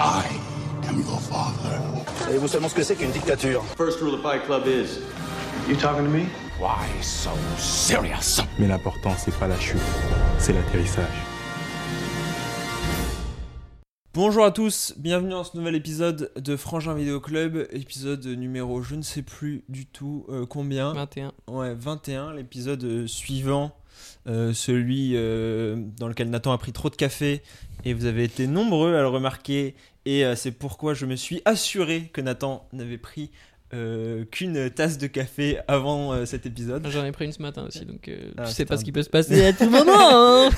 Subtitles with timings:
[0.00, 0.28] I
[0.88, 1.76] am your father.
[2.20, 3.64] Savez-vous seulement ce que c'est qu'une dictature?
[3.76, 5.00] First rule of Fight Club is
[5.68, 6.26] You talking to me?
[6.60, 8.40] Why so serious?
[8.60, 9.80] Mais l'important, c'est pas la chute,
[10.38, 11.04] c'est l'atterrissage.
[14.14, 18.94] Bonjour à tous, bienvenue dans ce nouvel épisode de Frangin Vidéo Club, épisode numéro je
[18.94, 20.92] ne sais plus du tout euh, combien.
[20.92, 21.32] 21.
[21.48, 23.72] Ouais, 21, l'épisode suivant,
[24.28, 27.42] euh, celui euh, dans lequel Nathan a pris trop de café
[27.84, 29.74] et vous avez été nombreux à le remarquer
[30.04, 33.30] et euh, c'est pourquoi je me suis assuré que Nathan n'avait pris
[33.74, 36.86] euh, qu'une tasse de café avant euh, cet épisode.
[36.88, 38.84] J'en ai pris une ce matin aussi, donc euh, Ah, tu sais pas un- ce
[38.84, 39.92] qui peut se passer à tout moment.
[39.94, 40.50] hein.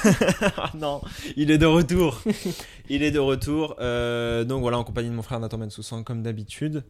[0.56, 1.00] Ah non,
[1.36, 2.22] il est de retour.
[2.88, 3.70] il est de retour.
[4.46, 6.84] Donc voilà, en compagnie de mon frère Nathan Bensoussan, comme d'habitude.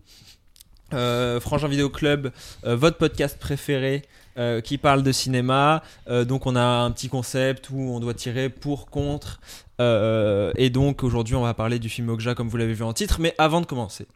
[0.90, 2.32] Frangin Vidéo Club,
[2.64, 4.02] votre podcast préféré
[4.38, 5.82] euh, qui parle de cinéma.
[6.08, 9.40] Euh, donc on a un petit concept où on doit tirer pour, contre.
[9.80, 12.92] Euh, et donc aujourd'hui on va parler du film Okja comme vous l'avez vu en
[12.92, 13.18] titre.
[13.20, 14.06] Mais avant de commencer,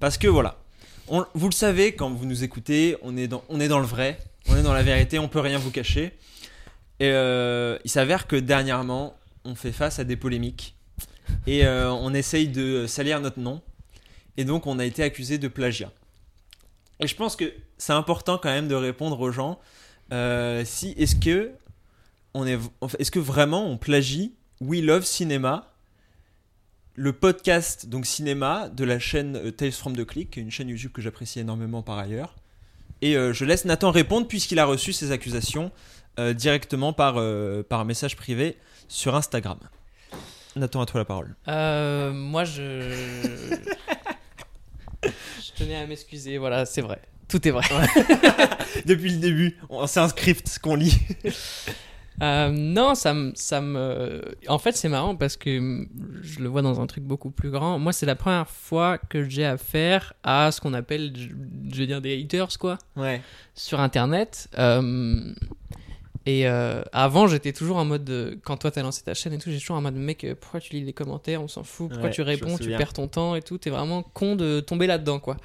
[0.00, 0.56] parce que voilà,
[1.08, 4.18] vous le savez quand vous nous écoutez, on est dans, on est dans le vrai,
[4.48, 6.12] on est dans la vérité, on peut rien vous cacher.
[6.98, 10.74] Et il s'avère que dernièrement, on fait face à des polémiques
[11.46, 13.62] et on essaye de salir notre nom.
[14.36, 15.90] Et donc, on a été accusé de plagiat.
[17.00, 19.58] Et je pense que c'est important quand même de répondre aux gens
[20.12, 21.52] euh, si est-ce que
[22.34, 22.58] on est,
[22.98, 25.72] est-ce que vraiment on plagie We Love Cinema,
[26.94, 30.92] le podcast donc cinéma de la chaîne euh, Tales from the Click, une chaîne YouTube
[30.92, 32.36] que j'apprécie énormément par ailleurs.
[33.02, 35.70] Et euh, je laisse Nathan répondre puisqu'il a reçu ces accusations
[36.34, 37.14] directement par,
[37.70, 39.58] par message privé sur Instagram.
[40.54, 41.34] Nathan, à toi la parole.
[42.12, 43.56] Moi, je.
[45.60, 47.00] Je tenais à m'excuser, voilà, c'est vrai.
[47.28, 47.64] Tout est vrai.
[48.86, 50.98] Depuis le début, c'est un script qu'on lit.
[52.22, 54.20] Euh, non, ça me, ça me.
[54.48, 55.86] En fait, c'est marrant parce que
[56.22, 57.78] je le vois dans un truc beaucoup plus grand.
[57.78, 62.00] Moi, c'est la première fois que j'ai affaire à ce qu'on appelle, je vais dire,
[62.00, 62.78] des haters, quoi.
[62.96, 63.22] Ouais.
[63.54, 64.48] sur internet.
[64.58, 65.32] euh,
[66.26, 68.08] et euh, avant, j'étais toujours en mode.
[68.10, 70.34] euh, quand toi t'as lancé ta chaîne et tout, j'ai toujours en mode mec, euh,
[70.38, 71.88] pourquoi tu lis les commentaires On s'en fout.
[71.88, 73.56] Pourquoi Ouais, tu réponds Tu perds ton temps et tout.
[73.58, 75.36] T'es vraiment con de tomber là-dedans, quoi.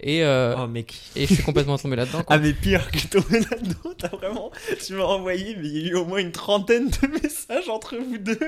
[0.00, 0.94] Et, euh, Oh mec.
[1.16, 2.22] et je suis complètement tombé là-dedans.
[2.28, 4.50] Ah mais pire que tomber là-dedans, t'as vraiment...
[4.86, 7.96] Tu m'as envoyé, mais il y a eu au moins une trentaine de messages entre
[7.96, 8.38] vous deux.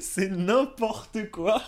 [0.00, 1.62] C'est n'importe quoi.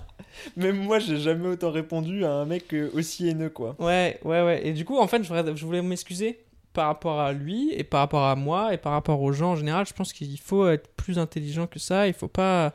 [0.56, 3.76] Même moi, j'ai jamais autant répondu à un mec aussi haineux, quoi.
[3.78, 4.66] Ouais, ouais, ouais.
[4.66, 6.40] Et du coup, en fait, je voulais m'excuser
[6.72, 9.56] par rapport à lui et par rapport à moi et par rapport aux gens en
[9.56, 9.86] général.
[9.86, 12.06] Je pense qu'il faut être plus intelligent que ça.
[12.08, 12.74] Il faut pas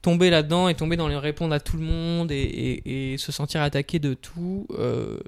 [0.00, 3.98] tomber là-dedans et tomber dans les répondre à tout le monde et, se sentir attaqué
[3.98, 4.66] de tout.
[4.70, 5.18] Euh,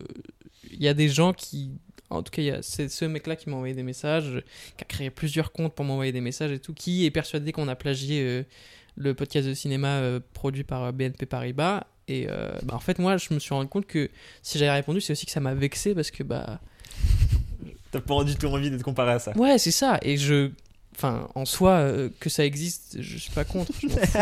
[0.71, 1.71] Il y a des gens qui.
[2.11, 4.43] En tout cas, c'est ce mec-là qui m'a envoyé des messages,
[4.77, 7.67] qui a créé plusieurs comptes pour m'envoyer des messages et tout, qui est persuadé qu'on
[7.67, 8.43] a plagié euh,
[8.97, 11.87] le podcast de cinéma euh, produit par euh, BNP Paribas.
[12.06, 14.11] Et euh, bah, en fait, moi, je me suis rendu compte que
[14.43, 16.61] si j'avais répondu, c'est aussi que ça m'a vexé parce que, bah,
[17.94, 19.32] T'as pas du tout envie d'être comparé à ça.
[19.37, 19.99] ouais, c'est ça.
[20.03, 20.50] Et je.
[20.97, 23.72] Enfin, en soi, euh, que ça existe, je suis pas contre.
[23.82, 24.19] je m'en fous.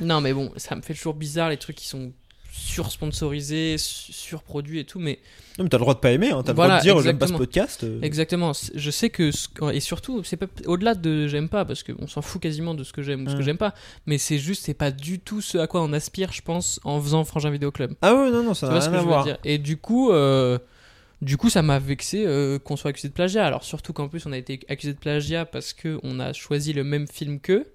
[0.02, 2.12] non, mais bon, ça me fait toujours bizarre les trucs qui sont
[2.52, 5.18] sur-sponsorisés, su- surproduits et tout, mais
[5.58, 6.42] Non mais t'as le droit de pas aimer, hein.
[6.44, 7.38] t'as le Voilà, droit de dire j'aime pas ce exactement.
[7.38, 7.84] podcast.
[7.84, 8.00] euh.
[8.02, 8.52] Exactement.
[8.54, 12.06] C- Je sais que ce- et surtout c'est pas au-delà de j'aime pas parce qu'on
[12.06, 13.74] s'en fout quasiment de ce que j'aime ou ce que j'aime pas,
[14.06, 17.00] mais c'est juste c'est pas du tout ce à quoi on aspire, je pense, en
[17.00, 17.94] faisant Frangin Vidéo Club.
[18.02, 19.24] Ah ouais, non, non, ça Tu n'a vois ce rien que à je veux voir.
[19.24, 19.38] dire?
[19.44, 20.58] Et du coup, euh,
[21.22, 23.46] du coup, ça m'a vexé euh, qu'on soit accusé de plagiat.
[23.46, 26.72] Alors surtout qu'en plus on a été accusé de plagiat parce que on a choisi
[26.72, 27.72] le même film qu'eux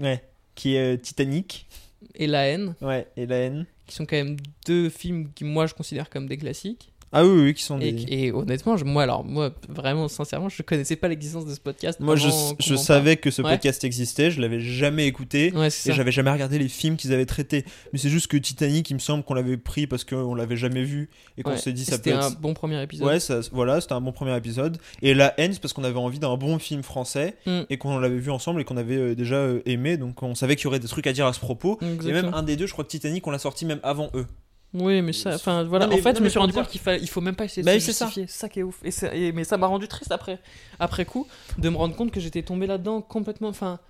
[0.00, 0.22] Ouais.
[0.54, 1.66] Qui est euh, Titanic.
[2.14, 3.66] et La haine, Ouais, et la haine.
[3.86, 6.91] qui sont quand même deux films qui moi je considère comme des classiques.
[7.12, 8.04] Ah oui, oui, qui sont des...
[8.08, 12.00] et honnêtement, je- moi alors moi vraiment sincèrement, je connaissais pas l'existence de ce podcast.
[12.00, 12.28] Moi, je,
[12.58, 13.50] je savais que ce Ouais.
[13.52, 15.52] podcast existait, je l'avais jamais écouté.
[15.54, 17.64] Ouais, Et j'avais jamais regardé les films qu'ils avaient traités.
[17.92, 20.84] Mais c'est juste que Titanic, il me semble qu'on l'avait pris parce qu'on l'avait jamais
[20.84, 21.56] vu et qu'on Ouais.
[21.58, 22.40] s'est dit ça peut C'était un être.
[22.40, 23.06] bon premier épisode.
[23.06, 24.78] Ouais, ça, voilà, c'était un bon premier épisode.
[25.02, 27.60] Et La haine, c'est parce qu'on avait envie d'un bon film français Mm.
[27.68, 29.96] et qu'on l'avait vu ensemble et qu'on avait euh, déjà euh, aimé.
[29.98, 31.78] Donc on savait qu'il y aurait des trucs à dire à ce propos.
[31.82, 34.26] Et même un des deux, je crois que Titanic, on l'a sorti même avant eux.
[34.74, 35.86] Oui, mais ça, enfin voilà.
[35.86, 37.34] Non, mais- en fait, non, je me suis rendu compte qu'il fa- il faut même
[37.36, 38.06] pas essayer de Bah se oui, ça.
[38.06, 38.26] justifier.
[38.26, 38.78] C'est ça qui est ouf.
[38.84, 40.38] Et ça- et- mais ça m'a rendu triste après,
[40.80, 41.26] après coup,
[41.58, 43.48] de me rendre compte que j'étais tombé là-dedans complètement.
[43.48, 43.80] Enfin,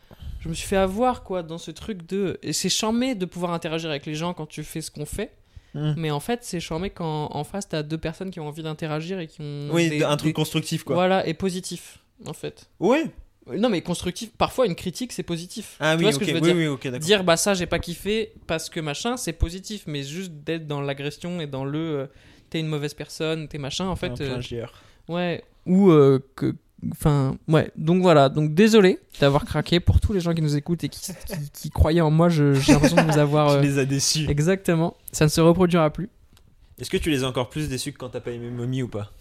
[0.40, 2.38] je me suis fait avoir quoi dans ce truc de.
[2.42, 5.30] Et c'est charmé de pouvoir interagir avec les gens quand tu fais ce qu'on fait.
[5.74, 5.94] Mm.
[5.96, 9.20] Mais en fait, c'est charmé quand en face t'as deux personnes qui ont envie d'interagir
[9.20, 9.68] et qui ont.
[9.70, 10.96] Oui, des- un truc des- constructif quoi.
[10.96, 12.68] Voilà, et positif en fait.
[12.80, 13.04] Ouais.
[13.58, 14.30] Non, mais constructif.
[14.38, 15.76] Parfois, une critique, c'est positif.
[15.80, 16.98] Ah tu oui, vois ce que je veux oui, dire oui, ok, d'accord.
[17.00, 20.80] dire bah ça j'ai pas kiffé parce que machin c'est positif mais juste d'être dans
[20.80, 22.06] l'agression et dans le euh,
[22.50, 24.72] t'es une mauvaise personne t'es machin en Un fait euh, plagiaire.
[25.08, 26.54] ouais ou euh, que
[26.90, 27.70] Enfin, ouais.
[27.76, 28.28] Donc voilà.
[28.28, 31.70] Donc désolé d'avoir craqué pour tous les gens qui nous écoutent et qui, qui, qui
[31.70, 32.28] croyaient en moi.
[32.28, 33.50] je- J'ai l'impression de vous avoir.
[33.52, 34.26] Tu euh, les as déçus.
[34.28, 34.96] Exactement.
[35.12, 36.08] Ça ne se reproduira plus.
[36.80, 38.88] Est-ce que tu les as encore plus déçus que quand t'as pas aimé Mommy ou
[38.88, 39.12] pas?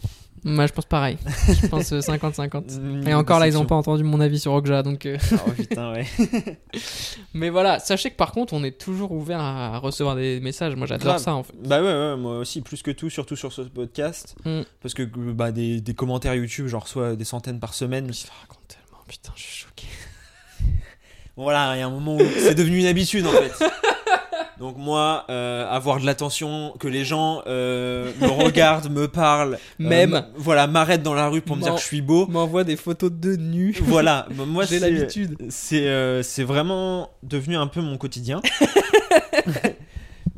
[0.44, 1.18] Moi, je pense pareil.
[1.48, 3.08] Je pense euh, 50-50.
[3.08, 4.82] Et encore là, ils n'ont pas entendu mon avis sur Okja.
[4.82, 6.08] Donc, euh, Oh putain, ouais.
[7.34, 10.76] Mais voilà, sachez que par contre, on est toujours ouvert à recevoir des messages.
[10.76, 11.54] Moi, j'adore ça en fait.
[11.64, 14.36] Bah ouais, ouais, moi aussi, plus que tout, surtout sur ce podcast.
[14.46, 14.62] Mm.
[14.82, 18.12] Parce que bah, des, des commentaires YouTube, j'en reçois des centaines par semaine.
[18.12, 19.04] Je te raconte tellement.
[19.08, 19.88] Putain, je suis choqué.
[21.38, 23.54] Voilà, il y a un moment où c'est devenu une habitude en fait.
[24.62, 29.58] Donc moi, euh, avoir de l'attention, que les gens euh, me regardent, me parlent, euh,
[29.80, 30.24] Même.
[30.38, 32.28] voilà, m'arrêtent dans la rue pour me dire que je suis beau.
[32.28, 33.76] M'envoie des photos de nus.
[33.82, 35.36] Voilà, bah, moi J'ai c'est l'habitude.
[35.50, 38.40] c'est c'est vraiment devenu un peu mon quotidien.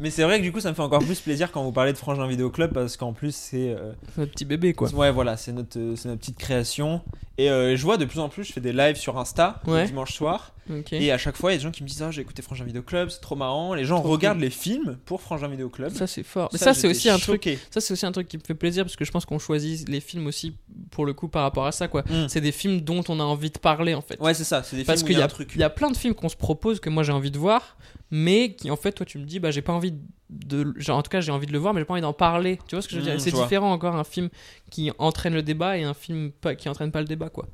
[0.04, 1.94] Mais c'est vrai que du coup, ça me fait encore plus plaisir quand vous parlez
[1.94, 4.90] de Frangin Vidéo Club parce qu'en plus c'est euh, Notre petit bébé quoi.
[4.94, 7.02] Ouais, voilà, c'est notre, euh, c'est notre petite création.
[7.38, 9.86] Et euh, je vois de plus en plus, je fais des lives sur Insta le
[9.86, 10.52] dimanche soir.
[10.92, 12.42] Et à chaque fois, il y a des gens qui me disent Ah, j'ai écouté
[12.42, 13.74] Frangin Vidéo Club, c'est trop marrant.
[13.74, 14.44] Les gens Trop regardent cool.
[14.46, 15.92] les films pour Frangin Vidéo Club.
[15.94, 16.50] Ça c'est fort.
[16.52, 17.44] Mais ça, c'est aussi un truc.
[17.44, 17.60] choqué.
[17.72, 19.88] Ça c'est aussi un truc qui me fait plaisir parce que je pense qu'on choisit
[19.88, 20.54] les films aussi
[20.92, 22.02] pour le coup par rapport à ça quoi.
[22.10, 22.28] Mm.
[22.28, 24.20] C'est des films dont on a envie de parler en fait.
[24.20, 25.30] Ouais, c'est ça, c'est des Parce films où qu'il il y, y a a un
[25.30, 25.52] truc.
[25.56, 27.78] il y a plein de films qu'on se propose que moi j'ai envie de voir,
[28.16, 29.96] mais qui en fait toi tu me dis bah j'ai pas envie
[30.30, 32.14] de, genre, en tout cas j'ai envie de le voir mais j'ai pas envie d'en
[32.14, 32.60] parler.
[32.68, 33.46] Tu vois ce que je veux Mmh, dire C'est je vois.
[33.46, 34.30] différent encore un film
[34.70, 37.48] qui entraîne le débat et un film pas, qui entraîne pas le débat quoi.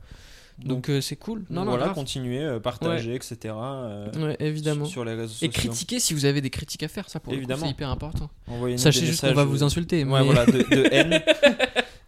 [0.57, 1.45] Donc euh, c'est cool.
[1.49, 1.95] Non non voilà, grave.
[1.95, 3.37] continuer, euh, partager, etc.
[3.55, 4.83] euh, Ouais, évidemment.
[4.83, 7.65] Sur les réseaux Et critiquer si vous avez des critiques à faire, ça pour Évidemment.
[7.65, 8.29] c'est hyper important.
[8.75, 10.03] Sachez juste qu'on va vous insulter.
[10.03, 11.21] Ouais, mais- voilà, de, de haine.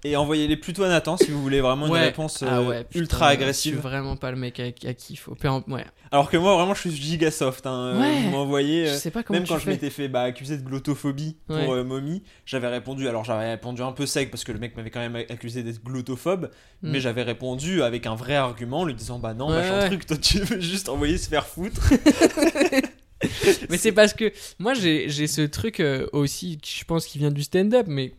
[0.03, 2.05] Et envoyez-les plutôt à Nathan si vous voulez vraiment une Ouais.
[2.05, 3.73] réponse Ah euh, ouais, putain, ultra Je agressive.
[3.73, 5.35] suis vraiment pas le mec à, à qui il faut.
[5.67, 5.85] Ouais.
[6.11, 7.67] Alors que moi, vraiment, je suis giga soft.
[7.67, 7.99] Hein.
[7.99, 8.21] Ouais.
[8.23, 8.87] Vous m'envoyez.
[8.87, 11.73] Je euh, sais pas comment Même quand je m'étais fait bah, accuser de glottophobie pour
[11.73, 13.07] euh, Mommy, j'avais répondu.
[13.07, 15.83] Alors j'avais répondu un peu sec parce que le mec m'avait quand même accusé d'être
[15.83, 16.49] glottophobe,
[16.83, 16.91] Mm.
[16.93, 20.17] mais j'avais répondu avec un vrai argument, en lui disant bah non, machin truc, toi
[20.17, 21.79] tu veux juste envoyer se faire foutre.
[23.69, 27.43] Mais c'est parce que moi j'ai ce truc euh, aussi, je pense, qui vient du
[27.43, 28.13] stand-up, mais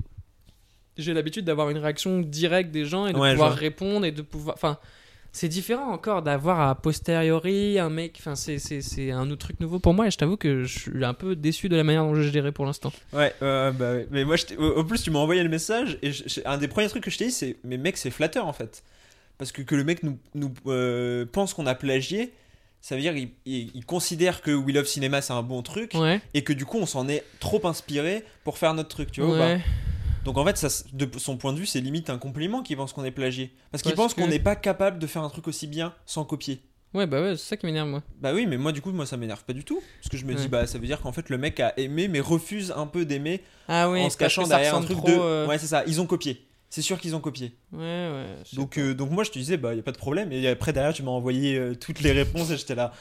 [0.98, 4.22] j'ai l'habitude d'avoir une réaction directe des gens et de Ouais, pouvoir répondre et de
[4.22, 4.54] pouvoir.
[4.56, 4.78] Enfin,
[5.34, 8.16] c'est différent encore d'avoir à posteriori un mec.
[8.18, 10.78] Enfin, c'est- c'est c'est un autre truc nouveau pour moi et je t'avoue que je
[10.78, 12.92] suis un peu déçu de la manière dont je gérais pour l'instant.
[13.14, 14.06] Ouais, euh, bah ouais.
[14.10, 16.88] Mais moi, je au plus, tu m'as envoyé le message et je- un des premiers
[16.88, 18.82] trucs que je t'ai dit, c'est Mais mec, c'est flatteur en fait.
[19.38, 22.32] Parce que que le mec nous, nous euh, pense qu'on a plagié,
[22.82, 25.92] ça veut dire qu'il il- il considère que We Love Cinema c'est un bon truc
[25.94, 26.20] Ouais.
[26.34, 29.38] et que du coup on s'en est trop inspiré pour faire notre truc, tu vois
[29.38, 29.60] ouais.
[30.24, 32.92] Donc en fait, ça, de son point de vue, c'est limite un compliment qu'il pense
[32.92, 33.52] qu'on est plagié.
[33.70, 36.62] Parce qu'il pense qu'on n'est pas capable de faire un truc aussi bien sans copier.
[36.94, 38.02] Ouais, bah ouais, c'est ça qui m'énerve moi.
[38.20, 39.82] Bah oui, mais moi du coup, moi ça m'énerve pas du tout.
[40.00, 42.06] Parce que je me dis, bah ça veut dire qu'en fait le mec a aimé
[42.06, 45.12] mais refuse un peu d'aimer Ah oui, en se cachant derrière un truc trop, de.
[45.14, 46.46] euh, Ouais, c'est ça, ils ont copié.
[46.69, 47.56] C'est sûr qu'ils ont copié.
[47.72, 48.26] Ouais, ouais.
[48.54, 50.32] Donc, euh, donc moi je te disais, bah y a pas de problème.
[50.32, 52.92] Et après derrière, tu m'as envoyé euh, toutes les réponses et j'étais là.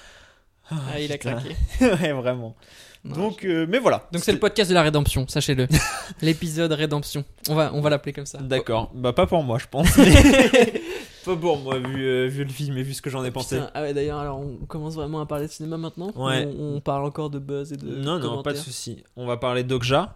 [0.69, 1.49] Ah, il a craqué.
[1.81, 2.55] ouais, vraiment.
[3.03, 4.07] Donc, euh, mais voilà.
[4.11, 5.67] Donc c'est le podcast de la rédemption, sachez-le.
[6.21, 7.25] L'épisode rédemption.
[7.49, 8.37] On va, on va l'appeler comme ça.
[8.39, 8.91] D'accord.
[8.93, 9.97] Bah pas pour moi, je pense.
[9.97, 10.81] mais-
[11.25, 13.55] pas pour moi, vu, euh, vu le film et vu ce que j'en ai pensé.
[13.57, 16.47] Putain, ah ouais d'ailleurs alors on commence vraiment à parler de cinéma maintenant Ouais.
[16.59, 18.55] on, on parle encore de buzz et de Non, non, pas de commentaires.
[18.57, 19.03] souci.
[19.15, 20.15] On va parler d'Okja,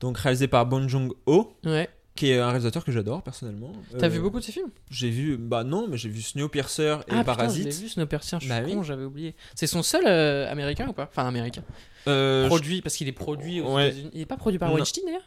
[0.00, 1.88] donc réalisé par Bong Joon-ho, Ouais.
[2.16, 3.72] qui est un réalisateur que j'adore personnellement.
[3.98, 4.70] T'as Euh, vu beaucoup de ces films?
[4.90, 7.64] J'ai vu, bah non, mais j'ai vu Snowpiercer et Ah putain, Parasite.
[7.64, 8.74] l'ai vu Snowpiercer, je suis Bah oui.
[8.74, 9.34] con, j'avais oublié.
[9.54, 11.08] C'est son seul euh, américain ou pas?
[11.10, 11.62] Enfin américain.
[12.06, 13.88] Euh, Produit parce qu'il est produit aux Ouais.
[13.88, 14.10] États-Unis.
[14.14, 14.72] Il est pas produit par.
[14.72, 15.22] Weinstein d'ailleurs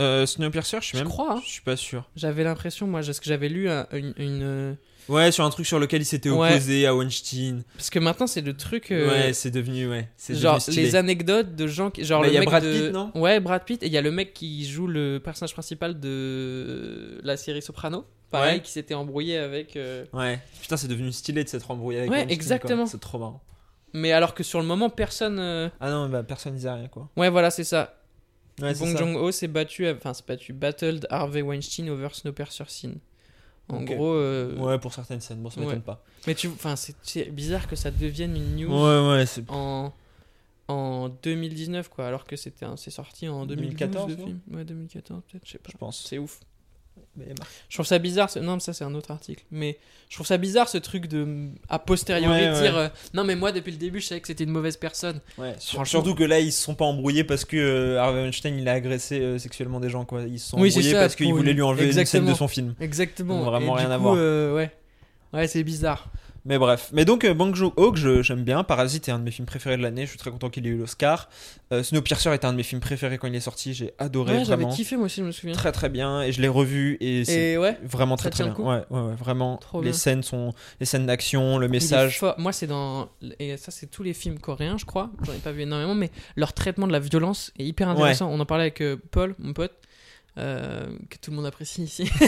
[0.00, 1.34] je- euh, Snowpiercer, je suis Je même, crois.
[1.34, 1.42] hein.
[1.44, 2.08] je suis pas sûr.
[2.16, 4.74] J'avais l'impression moi parce que j'avais lu un- une, une, euh,
[5.08, 6.50] Ouais, sur un truc sur lequel il s'était Ouais.
[6.52, 7.64] opposé à Weinstein.
[7.76, 10.08] parce que maintenant c'est le truc euh, Ouais, c'est devenu, ouais.
[10.16, 12.62] C'est genre devenu les anecdotes de gens qui genre Bah, le y a mec Brad
[12.64, 13.10] de- Pitt, non?
[13.14, 17.20] Ouais Brad Pitt et il y a le mec qui joue le personnage principal de
[17.24, 18.62] la série Soprano pareil Ouais.
[18.62, 20.38] qui s'était embrouillé avec euh, Ouais.
[20.62, 22.86] Putain, c'est devenu stylé de s'être embrouillé avec Ouais, Weinstein, exactement.
[22.86, 23.42] C'est trop marrant.
[23.92, 27.08] Mais alors que sur le moment personne euh, Ah non, bah personne disait rien, quoi.
[27.16, 27.96] ouais voilà c'est ça
[28.60, 28.98] Ouais, c'est Bong ça.
[28.98, 32.96] Joon-ho s'est battu enfin s'est battu battled Harvey Weinstein over Snowpiercer Scene
[33.68, 33.94] en Ok.
[33.94, 35.66] gros euh, Ouais, pour certaines scènes, bon, ça Ouais.
[35.66, 36.04] m'étonne pas.
[36.26, 39.44] mais tu enfin c'est c'est bizarre que ça devienne une news Ouais, ouais, c'est.
[39.50, 39.92] en
[40.68, 44.40] en 2019 quoi alors que c'était un- c'est sorti en 2012 2014, le non film
[44.52, 46.04] ouais 2014 peut-être je sais pas Je pense.
[46.06, 46.38] c'est ouf.
[47.68, 48.30] Je trouve ça bizarre.
[48.30, 49.44] ce- Non, mais ça c'est un autre article.
[49.50, 49.78] Mais
[50.08, 52.80] je trouve ça bizarre ce truc de a posteriori Ouais, dire ouais.
[52.80, 55.20] euh, non mais moi depuis le début je savais que c'était une mauvaise personne.
[55.38, 55.84] Ouais, sur- Franchement.
[55.84, 58.72] surtout que là, ils se sont pas embrouillés parce que euh, Harvey Weinstein il a
[58.72, 60.22] agressé euh, sexuellement des gens, quoi.
[60.22, 62.30] Ils se sont Oui, embrouillés ça, parce qu'il voulait une- lui enlever une scène Exactement.
[62.32, 62.74] de son film.
[62.80, 63.42] Exactement.
[63.42, 64.14] Vraiment Et du rien à voir.
[64.16, 64.70] euh, ouais.
[65.32, 66.08] Ouais, c'est bizarre.
[66.44, 66.90] Mais bref.
[66.92, 68.64] Mais donc, euh, Bang Joon-ho, que j'aime bien.
[68.64, 70.04] Parasite est un de mes films préférés de l'année.
[70.04, 71.28] Je suis très content qu'il ait eu l'Oscar.
[71.72, 73.74] Euh, Snowpiercer était un de mes films préférés quand il est sorti.
[73.74, 75.54] J'ai adoré Ouais, j'avais kiffé moi aussi, je me souviens.
[75.54, 76.22] Très très bien.
[76.22, 76.96] Et je l'ai revu.
[77.00, 77.78] Et c'est ouais.
[77.82, 78.54] vraiment très très bien.
[78.54, 79.58] Ouais, ouais, ouais, vraiment.
[79.58, 79.98] Trop les bien.
[79.98, 80.54] scènes sont.
[80.80, 82.20] Les scènes d'action, le est message.
[82.38, 83.08] Moi, c'est dans.
[83.38, 85.10] Et ça, c'est tous les films coréens, je crois.
[85.22, 88.30] J'en ai pas vu énormément, mais leur traitement de la violence est hyper intéressant.
[88.30, 89.74] On en parlait avec euh, Paul, mon pote,
[90.38, 92.10] euh, que tout le monde apprécie ici.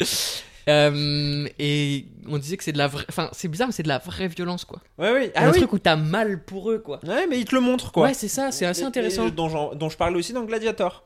[0.68, 3.04] Euh, et on disait que c'est de la vraie.
[3.08, 4.80] Enfin, c'est bizarre, mais c'est de la vraie violence, quoi.
[4.98, 5.32] Ouais, ouais.
[5.34, 5.58] un Ah oui.
[5.58, 7.00] truc où t'as mal pour eux, quoi.
[7.06, 8.04] Ouais, mais il te le montre quoi.
[8.08, 9.26] Ouais, c'est ça, c'est assez Et- intéressant.
[9.28, 11.04] et dont, j'en- dont je parlais aussi dans Gladiator.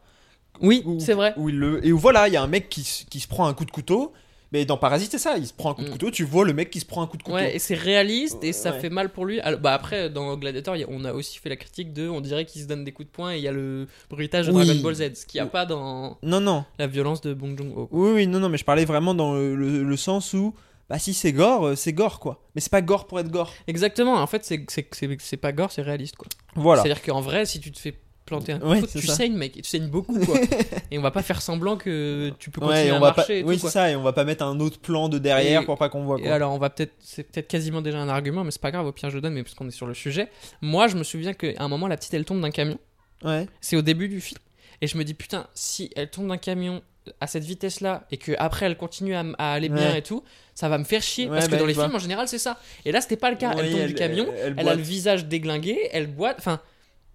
[0.60, 1.32] Oui, c'est vrai.
[1.36, 1.84] Où il le...
[1.86, 3.70] Et où voilà, il y a un mec qui, qui se prend un coup de
[3.70, 4.12] couteau.
[4.52, 5.38] Mais dans Parasite, c'est ça.
[5.38, 5.92] Il se prend un coup de Mm.
[5.92, 6.10] couteau.
[6.10, 7.36] Tu vois le mec qui se prend un coup de couteau.
[7.36, 8.80] Ouais, et c'est réaliste et ça Ouais.
[8.80, 9.40] fait mal pour lui.
[9.40, 12.08] Alors, bah après, dans Gladiator, on a aussi fait la critique de.
[12.08, 14.46] On dirait qu'il se donne des coups de poing et il y a le bruitage
[14.48, 14.64] de Oui.
[14.66, 16.64] Dragon Ball Z, ce qu'il n'y a pas dans Non, non.
[16.78, 17.88] la violence de Bong Joon-ho.
[17.90, 20.54] Oui, oui, non, non, mais je parlais vraiment dans le, le- le sens où,
[20.90, 22.42] bah, si c'est gore, euh, c'est gore, quoi.
[22.54, 23.52] Mais c'est pas gore pour être gore.
[23.66, 26.28] Exactement, en fait, c'est pas gore, c'est réaliste, quoi.
[26.56, 26.82] Voilà.
[26.82, 27.94] C'est-à-dire qu'en vrai, si tu te fais
[28.24, 29.14] planter un Ouais, couteau, c'est tu ça.
[29.16, 30.36] saignes, mec, et tu saignes beaucoup, quoi.
[30.90, 33.14] et on va pas faire semblant que tu peux continuer Ouais, et à pas.
[33.16, 35.62] marcher et Oui, c'est ça, et on va pas mettre un autre plan de derrière
[35.62, 36.32] Et- pour pas qu'on voit, Et quoi.
[36.32, 38.92] alors, on va peut-être, c'est peut-être quasiment déjà un argument, mais c'est pas grave, au
[38.92, 40.28] pire je le donne, mais parce qu'on est sur le sujet.
[40.60, 42.78] Moi, je me souviens qu'à un moment, la petite elle tombe d'un camion.
[43.24, 43.46] Ouais.
[43.60, 44.38] C'est au début du film.
[44.80, 46.82] Et je me dis, putain, si elle tombe d'un camion
[47.20, 49.98] à cette vitesse-là et que après elle continue à, aller bien Ouais.
[49.98, 50.22] et tout,
[50.54, 51.24] ça va me faire chier.
[51.26, 52.58] Ouais, parce que bah, dans les films, en général, c'est ça.
[52.84, 53.52] Et là, c'était pas le cas.
[53.58, 56.36] elle tombe elle- du camion, elle- elle elle, a le visage déglingué, elle boite.
[56.38, 56.60] Enfin.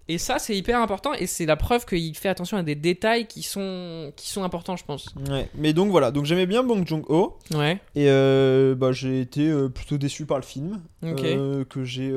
[0.10, 1.14] Et ça, c'est hyper important.
[1.14, 4.76] Et c'est la preuve qu'il fait attention à des détails qui sont, qui sont importants,
[4.78, 5.14] je pense.
[5.30, 5.50] Ouais.
[5.56, 7.38] Mais donc voilà, donc j'aimais bien Bong Joon-ho.
[7.54, 7.80] Ouais.
[7.96, 10.82] Et euh, bah, j'ai été euh, plutôt déçu par le film.
[11.04, 12.14] Euh, que j'ai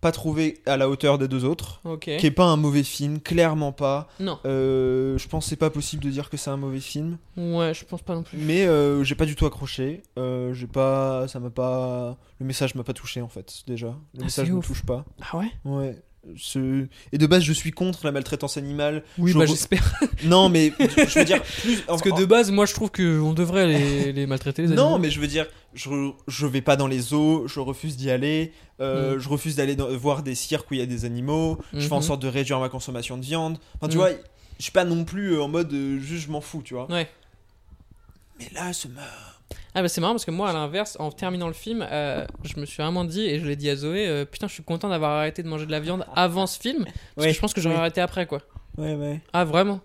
[0.00, 1.80] pas trouvé à la hauteur des deux autres.
[1.84, 2.10] Ok.
[2.18, 4.08] Qui est pas un mauvais film, clairement pas.
[4.18, 4.38] Non.
[4.44, 7.18] Je pense que c'est pas possible de dire que c'est un mauvais film.
[7.36, 8.36] Ouais, je pense pas non plus.
[8.38, 8.66] Mais
[9.04, 10.02] j'ai pas du tout accroché.
[10.16, 13.94] J'ai pas, ça m'a pas, le message m'a pas touché en fait déjà.
[14.14, 14.66] Le Ah, message me ouf.
[14.66, 15.04] touche pas.
[15.30, 15.50] Ah ouais?
[15.64, 15.96] Ouais.
[16.36, 19.02] Ce- Et de base, je suis contre la maltraitance animale.
[19.18, 19.92] Oui, Je bah re- j'espère.
[20.24, 21.80] Non, mais je veux dire plus.
[21.82, 24.98] Parce que de base, moi, je trouve qu'on devrait les, les maltraiter, les Non, animaux.
[24.98, 28.52] mais je veux dire, je, je vais pas dans les zoos, je refuse d'y aller,
[28.80, 29.18] euh, Mm.
[29.18, 31.96] je refuse d'aller voir des cirques où il y a des animaux, je fais en
[31.96, 32.02] Mhm.
[32.02, 33.58] sorte de réduire ma consommation de viande.
[33.80, 34.00] Enfin, tu Mm.
[34.00, 34.10] vois,
[34.58, 36.88] je suis pas non plus euh, en mode euh, juste je m'en fous, tu vois.
[36.90, 37.08] Ouais.
[38.38, 39.41] Mais là, ce meurt.
[39.74, 42.58] Ah bah c'est marrant parce que moi à l'inverse en terminant le film euh, je
[42.60, 44.88] me suis vraiment dit et je l'ai dit à Zoé euh, putain je suis content
[44.88, 47.28] d'avoir arrêté de manger de la viande avant ce film parce Ouais.
[47.28, 47.80] que je pense que j'aurais Oui.
[47.80, 48.40] arrêté après quoi
[48.76, 49.20] Ouais, ouais.
[49.32, 49.80] ah vraiment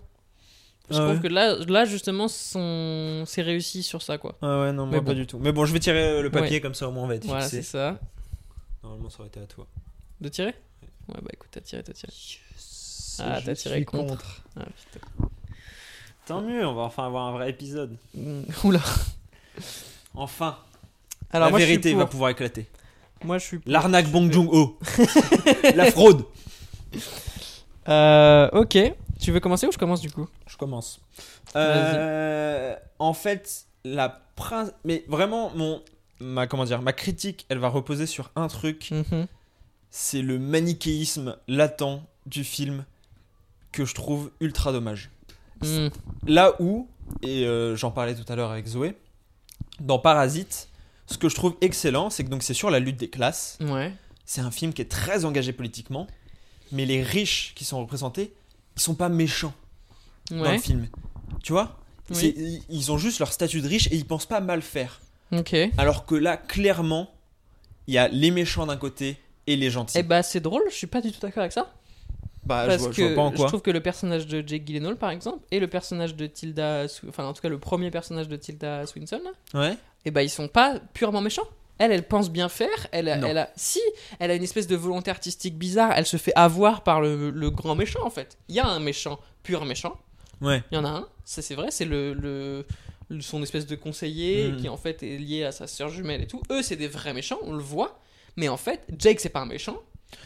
[0.90, 1.20] je Ah trouve ouais.
[1.20, 3.24] que là, là justement son...
[3.26, 5.38] c'est réussi sur ça quoi Ah ouais, non, moi Mais pas du tout.
[5.38, 7.26] Mais bon, je vais tirer euh, le papier comme ça au moins on va être
[7.26, 7.62] voilà fixé.
[7.62, 7.98] c'est ça
[8.82, 9.66] Normalement, ça aurait été à toi.
[10.20, 10.54] de tirer
[11.08, 12.12] ouais bah écoute t'as tiré t'as tiré
[13.20, 14.42] Ah, t'as tiré contre.
[14.58, 15.06] ah putain
[16.26, 17.96] Tant mieux, on va enfin avoir un vrai épisode.
[18.14, 18.80] Mm, oula
[20.14, 20.58] Enfin,
[21.30, 22.10] alors la moi, vérité je suis va pour.
[22.10, 22.66] pouvoir éclater.
[23.24, 23.70] moi je suis pour.
[23.70, 24.78] L'arnaque Bong Joon-ho.
[25.74, 26.24] la fraude.
[27.88, 28.78] euh, ok
[29.20, 30.28] tu veux commencer ou je commence du coup?
[30.46, 31.00] Je commence.
[31.56, 35.82] Euh, en fait, la prin- mais vraiment mon
[36.20, 39.26] ma comment dire, ma critique, elle va reposer sur un truc, Mhm.
[39.90, 42.84] c'est le manichéisme latent du film
[43.72, 45.10] que je trouve ultra dommage.
[45.62, 45.88] Mm.
[46.28, 46.88] Là où
[47.22, 48.96] et euh, j'en parlais tout à l'heure avec Zoé,
[49.80, 50.68] dans Parasite,
[51.06, 53.58] ce que je trouve excellent, c'est que donc c'est sur la lutte des classes.
[53.60, 53.92] ouais
[54.24, 56.06] C'est un film qui est très engagé politiquement,
[56.72, 58.32] mais les riches qui sont représentés,
[58.76, 59.54] ils sont pas méchants
[60.30, 60.88] dans le film.
[61.42, 61.78] Tu vois?
[62.10, 62.62] Oui.
[62.70, 65.00] Ils- ont juste leur statut de riche et ils pensent pas mal faire.
[65.32, 67.10] ok Alors que là, clairement,
[67.86, 69.96] il y a les méchants d'un côté et les gentils.
[69.98, 71.72] Eh bah c'est drôle, je suis pas du tout d'accord avec ça.
[72.48, 73.46] Bah, je Parce vois, je que vois pas en je quoi.
[73.48, 77.24] trouve que le personnage de Jake Gyllenhaal, par exemple, et le personnage de Tilda, enfin
[77.26, 79.76] en tout cas le premier personnage de Tilda Swinton, là, Ouais.
[80.04, 81.46] eh bah ils sont pas purement méchants.
[81.80, 82.88] Elle, elle pense bien faire.
[82.90, 83.28] Elle, Non.
[83.28, 83.80] elle a, si,
[84.18, 85.92] elle a une espèce de volonté artistique bizarre.
[85.94, 88.36] Elle se fait avoir par le, le grand méchant en fait.
[88.48, 89.96] Il y a un méchant, pur méchant.
[90.40, 90.62] Ouais.
[90.72, 92.64] Il y en a un, ça c'est vrai, c'est le, le-
[93.20, 94.56] son espèce de conseiller Mm.
[94.56, 96.42] qui en fait est lié à sa sœur jumelle et tout.
[96.50, 98.00] Eux c'est des vrais méchants, on le voit.
[98.36, 99.76] Mais en fait, Jake c'est pas un méchant.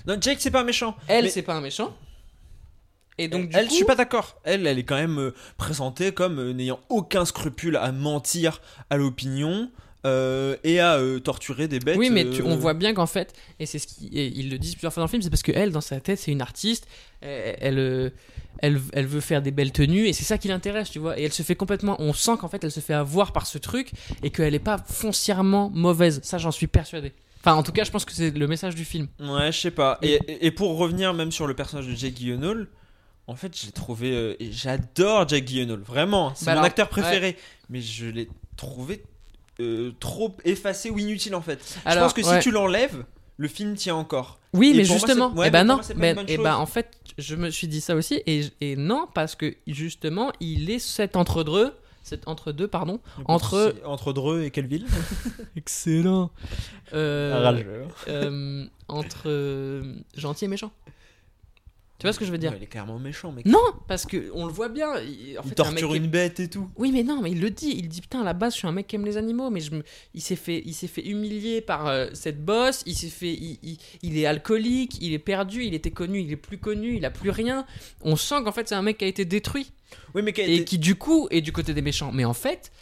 [0.07, 0.95] Non, Jake, c'est pas méchant.
[1.09, 1.93] Elle Mais- c'est pas un méchant.
[3.19, 4.41] Et donc du elle, coup, je suis pas d'accord.
[4.45, 8.97] Elle, elle est quand même euh, présentée comme euh, n'ayant aucun scrupule à mentir à
[8.97, 9.71] l'opinion
[10.07, 11.97] euh, et à euh, torturer des bêtes.
[11.99, 14.51] Oui, mais tu- euh, on voit bien qu'en fait, et c'est ce qui, et ils
[14.51, 16.33] le disent plusieurs fois dans le film, c'est parce que elle, dans sa tête, c'est
[16.33, 16.89] une artiste.
[17.21, 18.13] Elle, elle,
[18.59, 21.19] elle, elle veut faire des belles tenues et c'est ça qui l'intéresse, tu vois.
[21.21, 23.59] Et elle se fait complètement, on sent qu'en fait, elle se fait avoir par ce
[23.59, 23.93] truc
[24.23, 26.21] et qu'elle est pas foncièrement mauvaise.
[26.25, 27.13] Ça, j'en suis persuadé.
[27.41, 29.09] Enfin, en tout cas, je pense que c'est le message du film.
[29.21, 29.99] Ouais, je sais pas.
[30.03, 32.67] Et, et- et pour revenir même sur le personnage de Jake Gyllenhaal,
[33.33, 36.33] en fait, j'ai trouvé euh, et j'adore Jake Gyllenhaal, vraiment.
[36.35, 37.37] C'est Bah mon alors, acteur préféré,
[37.71, 39.03] mais je l'ai trouvé
[39.61, 41.59] euh, trop effacé ou inutile en fait.
[41.85, 42.35] je Alors, pense que ouais.
[42.39, 43.05] si tu l'enlèves,
[43.39, 44.39] le film tient encore.
[44.53, 46.45] Oui, Et mais moi, justement, c'est- ouais, eh ben mais non, une bonne eh chose.
[46.45, 50.31] ben, en fait, je me suis dit ça aussi, et, et non, parce que justement,
[50.41, 51.73] il est cet entre-deux,
[52.03, 53.75] cet entre-deux, pardon, entre...
[53.85, 54.87] entre Dreux et quelle ville
[55.57, 56.31] Excellent
[56.93, 57.55] Euh,
[58.09, 59.83] euh, Entre
[60.17, 60.73] gentil et méchant.
[62.03, 63.47] Tu vois ce que je veux dire Il est clairement méchant, mec.
[63.47, 64.89] Non, parce que on le voit bien.
[65.01, 66.69] Il, en il fait, c'est un mec torture une bête et tout.
[66.77, 67.75] Oui, mais non, mais il le dit.
[67.79, 69.61] Il dit putain, à la base, je suis un mec qui aime les animaux, mais
[69.61, 69.85] je me...
[70.13, 72.83] il s'est fait, il s'est fait humilier par euh, cette bosse.
[72.87, 76.33] Il s'est fait, il, il- il est alcoolique, il est perdu, il était connu, il
[76.33, 77.65] est plus connu, il a plus rien.
[78.01, 79.71] On sent qu'en fait, c'est un mec qui a été détruit
[80.17, 82.11] Oui, mais qui a et été- qui du coup est du côté des méchants.
[82.13, 82.73] Mais en fait.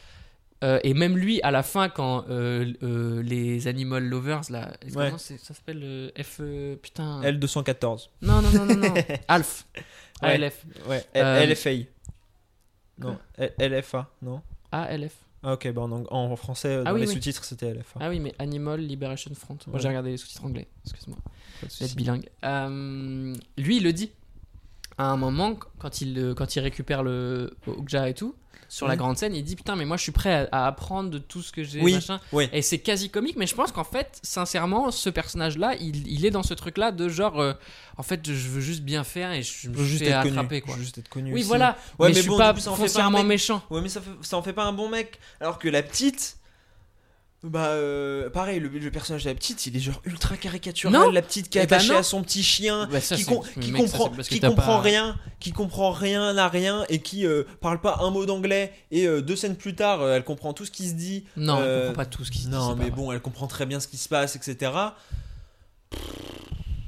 [0.63, 5.19] Euh, et même lui, à la fin, quand euh, euh, les Animal Lovers, là, comment
[5.19, 6.41] ça s'appelle F.
[6.83, 7.23] putain.
[7.23, 8.09] L214.
[8.23, 8.95] Non, non, non, non, non.
[9.29, 9.67] Alf.
[10.23, 10.29] Ouais.
[10.35, 10.67] ALF.
[10.87, 11.71] Ouais, LFA.
[12.99, 15.15] Non, L- LFA, non ALF.
[15.43, 17.15] Ah, ok, bah en, en français, dans Ah oui, les oui.
[17.15, 17.99] sous-titres, c'était LFA.
[18.01, 19.57] Ah oui, mais Animal Liberation Front.
[19.67, 19.81] Moi, Ouais.
[19.81, 20.69] j'ai regardé les sous-titres anglais.
[20.85, 21.17] Excuse-moi.
[21.67, 21.95] Souci.
[21.97, 22.29] bilingue.
[23.57, 24.13] Lui, il le dit.
[24.99, 28.35] À un moment, quand il, quand il récupère le Okja et tout,
[28.71, 28.99] sur la Mhm.
[29.01, 31.43] grande scène, il dit Putain, mais moi, je suis prêt à, à apprendre de tout
[31.43, 31.81] ce que j'ai.
[31.83, 32.21] Oui, machin.
[32.33, 32.49] oui.
[32.53, 36.31] Et c'est quasi comique, mais je pense qu'en fait, sincèrement, ce personnage-là, il, il est
[36.31, 37.53] dans ce truc-là de genre, euh,
[37.99, 40.61] en fait, je veux juste bien faire et je Je veux juste être connu.
[40.63, 40.75] quoi.
[40.75, 41.33] Je veux juste être connu.
[41.35, 41.49] Oui, aussi.
[41.49, 41.77] voilà.
[41.99, 43.25] Ouais, mais, mais je bon, suis pas coup, ça en fait pas mec.
[43.27, 43.63] méchant.
[43.71, 45.19] Ouais, mais ça, fait- ça en fait pas un bon mec.
[45.41, 46.37] Alors que la petite.
[47.43, 50.93] Bah, euh, pareil, le, le personnage de la petite, il est genre ultra caricatural.
[50.93, 51.11] Non.
[51.11, 53.43] La petite qui est Eh ben attachée à son petit chien, Bah, ça, qui, com-
[53.57, 57.81] mec, comprend, qui comprend pas- rien, qui comprend rien à rien et qui euh, parle
[57.81, 58.75] pas un mot d'anglais.
[58.91, 61.25] Et euh, deux scènes plus tard, euh, elle comprend tout ce qui se dit.
[61.39, 62.51] Non, Euh, elle comprend pas tout ce qui se dit.
[62.51, 62.91] Non, mais vrai.
[62.91, 64.73] bon, elle comprend très bien ce qui se passe, etc.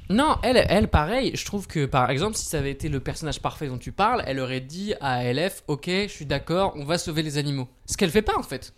[0.09, 3.39] Non, elle, elle, pareil, je trouve que par exemple, si ça avait été le personnage
[3.39, 6.97] parfait dont tu parles, elle aurait dit à LF Ok, je suis d'accord, on va
[6.99, 7.67] sauver les animaux.
[7.87, 8.73] Ce qu'elle fait pas en fait.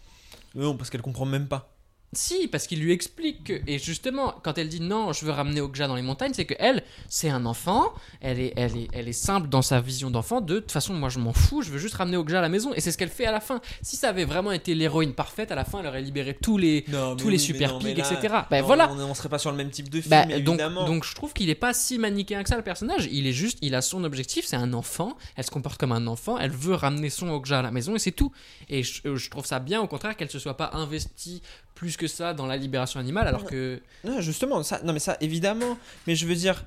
[0.55, 1.74] Non, parce qu'elle comprend même pas.
[2.15, 3.61] Si, parce qu'il lui explique que.
[3.67, 6.53] Et justement, quand elle dit non, je veux ramener Okja dans les montagnes, c'est que
[6.59, 10.41] elle, c'est un enfant, elle est, elle, est, elle est simple dans sa vision d'enfant,
[10.41, 12.73] de toute façon, moi je m'en fous, je veux juste ramener Okja à la maison.
[12.73, 13.61] Et c'est ce qu'elle fait à la fin.
[13.81, 16.85] Si ça avait vraiment été l'héroïne parfaite, à la fin, elle aurait libéré tous les,
[16.87, 18.15] Non, tous les super pigs, etc.
[18.49, 18.91] Ben non, voilà.
[18.91, 20.85] On, on serait pas sur le même type de film, Bah, donc, évidemment.
[20.85, 23.07] donc je trouve qu'il est pas si manichéen que ça le personnage.
[23.11, 25.17] Il est juste, il a son objectif, c'est un enfant.
[25.35, 26.37] Elle se comporte comme un enfant.
[26.37, 28.31] Elle veut ramener son Okja à la maison et c'est tout.
[28.69, 31.41] Et je, je trouve ça bien, au contraire, qu'elle se soit pas investie
[31.75, 35.17] plus que ça dans la libération animale, alors que Non, justement, ça, non, mais ça,
[35.21, 35.77] évidemment.
[36.07, 36.65] Mais je veux dire,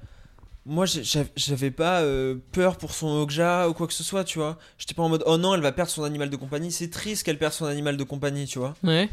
[0.67, 0.85] moi,
[1.37, 4.59] j'avais pas euh, peur pour son Okja ou quoi que ce soit, tu vois.
[4.79, 6.71] J'étais pas en mode, oh non, elle va perdre son animal de compagnie.
[6.73, 8.75] C'est triste qu'elle perde son animal de compagnie, tu vois.
[8.85, 9.09] ouais,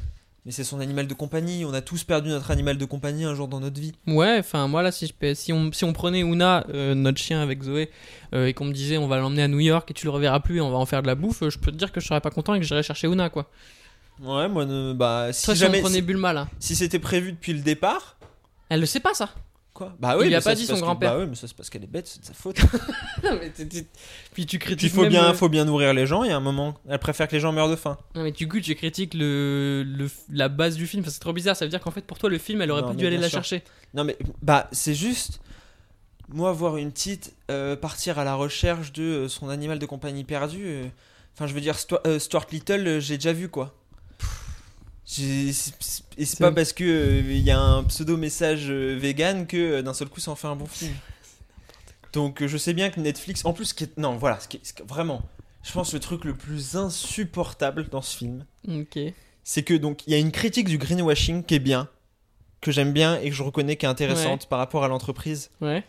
[0.45, 1.63] Mais c'est son animal de compagnie.
[1.63, 3.93] On a tous perdu notre animal de compagnie un jour dans notre vie.
[4.05, 4.37] ouais.
[4.39, 7.41] Enfin, moi là, si je peux- si on si on prenait Una, euh, notre chien
[7.41, 7.89] avec Zoé,
[8.33, 10.41] euh, et qu'on me disait on va l'emmener à New York et tu le reverras
[10.41, 12.07] plus, et on va en faire de la bouffe, je peux te dire que je
[12.07, 13.49] serais pas content et que j'irais chercher Una quoi.
[14.21, 15.79] Ouais, moi, ne- bah, si Toi, si jamais.
[15.79, 18.17] on prenait Si, Bulma là, si c'était prévu depuis le départ.
[18.69, 19.29] elle le sait pas ça.
[19.73, 19.93] Quoi?
[19.99, 21.13] Bah Il oui, a mais pas ça, dit c'est son parce que- grand-père.
[21.15, 22.55] Bah oui, mais ça c'est parce qu'elle est bête, c'est de sa faute.
[23.25, 23.85] Non, mais t'es- t'es-
[24.33, 24.77] Puis tu critiques.
[24.77, 26.23] Puis il faut même, bien, faut bien nourrir les gens.
[26.23, 27.97] Il y a un moment, elle préfère que les gens meurent de faim.
[28.15, 31.33] Non mais du coup tu critiques le, le- la base du film, Enfin, c'est trop
[31.33, 32.99] bizarre, ça veut dire qu'en fait pour toi le film elle aurait Non, pas mais
[32.99, 33.43] dû aller bien la sûr.
[33.43, 33.63] chercher.
[33.93, 35.41] Non mais bah c'est juste
[36.29, 40.23] moi voir une petite euh, partir à la recherche de euh, son animal de compagnie
[40.23, 40.63] perdu.
[40.65, 40.85] euh,
[41.33, 43.75] Enfin je veux dire Stu- euh, Stuart Little euh, j'ai déjà vu quoi.
[45.19, 49.55] Et c'est pas parce que euh, il y a un pseudo message euh, vegan que
[49.57, 50.93] euh, d'un seul coup ça en fait un bon film.
[52.13, 54.47] Donc euh, je sais bien que Netflix en plus ce qui est- non voilà ce
[54.47, 55.21] qui est- ce qui est- vraiment
[55.63, 58.97] je pense le truc le plus insupportable dans ce film Ok.
[59.43, 61.87] c'est que donc il y a une critique du greenwashing qui est bien,
[62.61, 65.51] que j'aime bien et que je reconnais qui est intéressante par rapport à l'entreprise.
[65.61, 65.83] Ouais.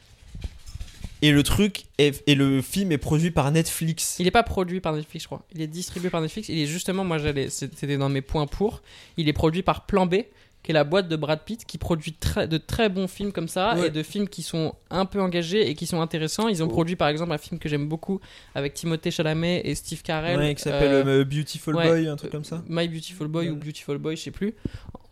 [1.23, 4.17] Et le truc est, et le film est produit par Netflix.
[4.19, 5.43] Il est pas produit par Netflix je crois.
[5.55, 6.49] Il est distribué par Netflix.
[6.49, 8.83] Il est justement, moi j'allais, c'était dans mes points pour.
[9.17, 10.17] Il est produit par Plan B,
[10.63, 13.49] qui est la boîte de Brad Pitt, qui produit très, de très bons films comme
[13.49, 13.87] ça Ouais.
[13.87, 16.49] et de films qui sont un peu engagés et qui sont intéressants.
[16.49, 16.71] Ils ont Oh.
[16.71, 18.21] produit par exemple un film que j'aime beaucoup
[18.55, 20.39] avec Timothée Chalamet et Steve Carell.
[20.39, 22.63] Ouais, qui s'appelle euh, euh, Beautiful ouais, Boy, un truc comme ça.
[22.69, 23.53] My Beautiful Boy Ouais.
[23.53, 24.55] ou Beautiful Boy, je sais plus.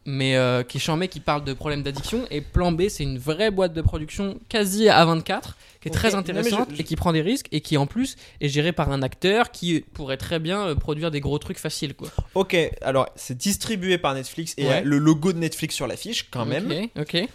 [0.07, 2.27] Mais euh, qui est charmé, qui parle de problèmes d'addiction.
[2.31, 6.11] Et Plan B, c'est une vraie boîte de production quasi à 24, qui est très
[6.11, 8.49] Non, mais je- intéressante je- et qui prend des risques et qui en plus est
[8.49, 11.95] gérée par un acteur qui pourrait très bien euh, produire des gros trucs faciles.
[11.95, 12.09] Quoi.
[12.35, 14.83] Ok, alors c'est distribué par Netflix et Ouais.
[14.83, 16.71] le logo de Netflix sur l'affiche quand même.
[16.71, 17.29] Ok, ok.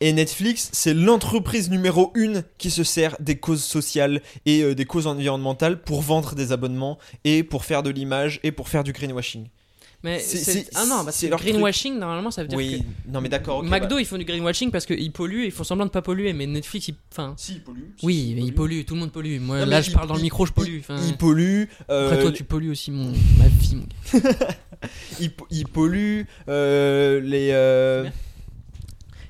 [0.00, 4.84] Et Netflix, c'est l'entreprise numéro une qui se sert des causes sociales et euh, des
[4.84, 8.92] causes environnementales pour vendre des abonnements et pour faire de l'image et pour faire du
[8.92, 9.46] greenwashing.
[10.04, 11.50] Mais C'est- ah non, leur truc.
[11.52, 13.62] greenwashing normalement ça veut dire Oui, non mais d'accord.
[13.62, 14.00] que McDo bah.
[14.00, 16.86] ils font du greenwashing parce qu'ils polluent, ils font semblant de pas polluer, mais Netflix
[16.86, 17.90] ils, enfin, Si, ils polluent.
[18.04, 19.40] oui, mais ils polluent, tout le monde pollue.
[19.40, 20.74] Moi Non, là je ils- parle dans le ils- micro, je pollue.
[20.76, 21.68] Ils, Enfin, ils polluent.
[21.90, 23.06] euh, après toi tu pollues aussi mon
[23.38, 23.74] ma vie.
[23.74, 24.30] Mon gars.
[25.20, 27.48] ils, ils polluent euh, les.
[27.50, 28.08] euh,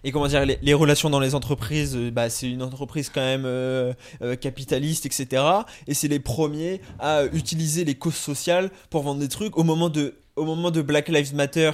[0.04, 3.20] et comment dire, les, les relations dans les entreprises, euh, bah, c'est une entreprise quand
[3.20, 5.42] même euh, euh, capitaliste, etc.
[5.88, 9.56] Et c'est les premiers à utiliser les causes sociales pour vendre des trucs.
[9.58, 11.72] Au moment de, au moment de Black Lives Matter,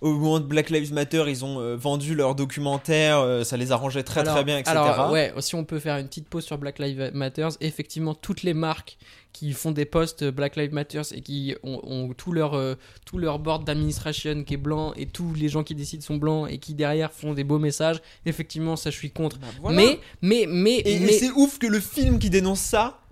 [0.00, 3.72] au moment de Black Lives Matter, ils ont euh, vendu leur documentaire, euh, ça les
[3.72, 4.76] arrangeait très alors, très bien, etc.
[4.76, 8.42] Alors ouais, si on peut faire une petite pause sur Black Lives Matter, effectivement toutes
[8.42, 8.98] les marques
[9.32, 12.74] qui font des posts Black Lives Matter et qui ont, ont tout leur euh,
[13.06, 16.48] tout leur board d'administration qui est blanc et tous les gens qui décident sont blancs
[16.50, 19.38] et qui derrière font des beaux messages, effectivement ça je suis contre.
[19.38, 19.76] Bah, voilà.
[19.76, 23.03] Mais mais mais Et, et mais c'est ouf que le film qui dénonce ça,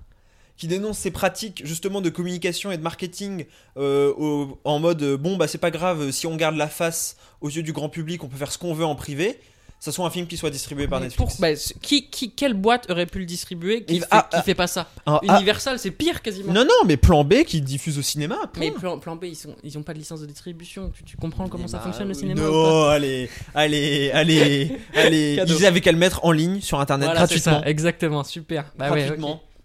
[0.56, 5.16] qui dénonce ces pratiques justement de communication et de marketing euh, au- en mode euh,
[5.16, 7.88] bon bah c'est pas grave euh, si on garde la face aux yeux du grand
[7.88, 9.38] public, on peut faire ce qu'on veut en privé.
[9.80, 11.32] Ça soit un film qui soit distribué par mais Netflix.
[11.34, 14.28] pour- bah, ce- qui, qui, quelle boîte aurait pu le distribuer qui, Il- fait, ah,
[14.30, 14.42] qui ah.
[14.42, 16.52] fait pas ça Un- ah, Universal, c'est pire quasiment.
[16.52, 18.36] non non mais Plan B qui diffuse au cinéma.
[18.52, 18.60] point.
[18.66, 20.92] Mais plan, plan B, ils, sont, ils ont pas de licence de distribution.
[20.94, 24.70] Tu, tu comprends comment ça Bah, fonctionne le cinéma ou pas Non, allez, allez, allez,
[24.94, 25.42] allez.
[25.48, 27.60] Ils avaient qu'à le mettre en ligne sur internet Voilà, gratuitement.
[27.62, 28.66] ça, exactement, super.
[28.78, 29.08] Bah ouais.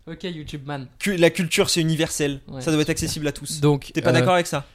[0.07, 0.23] Ok.
[0.23, 0.87] YouTube man.
[1.05, 2.41] La culture c'est universel.
[2.47, 3.59] Ouais, ça doit être accessible à tous.
[3.59, 4.65] Donc, T'es pas euh, d'accord avec ça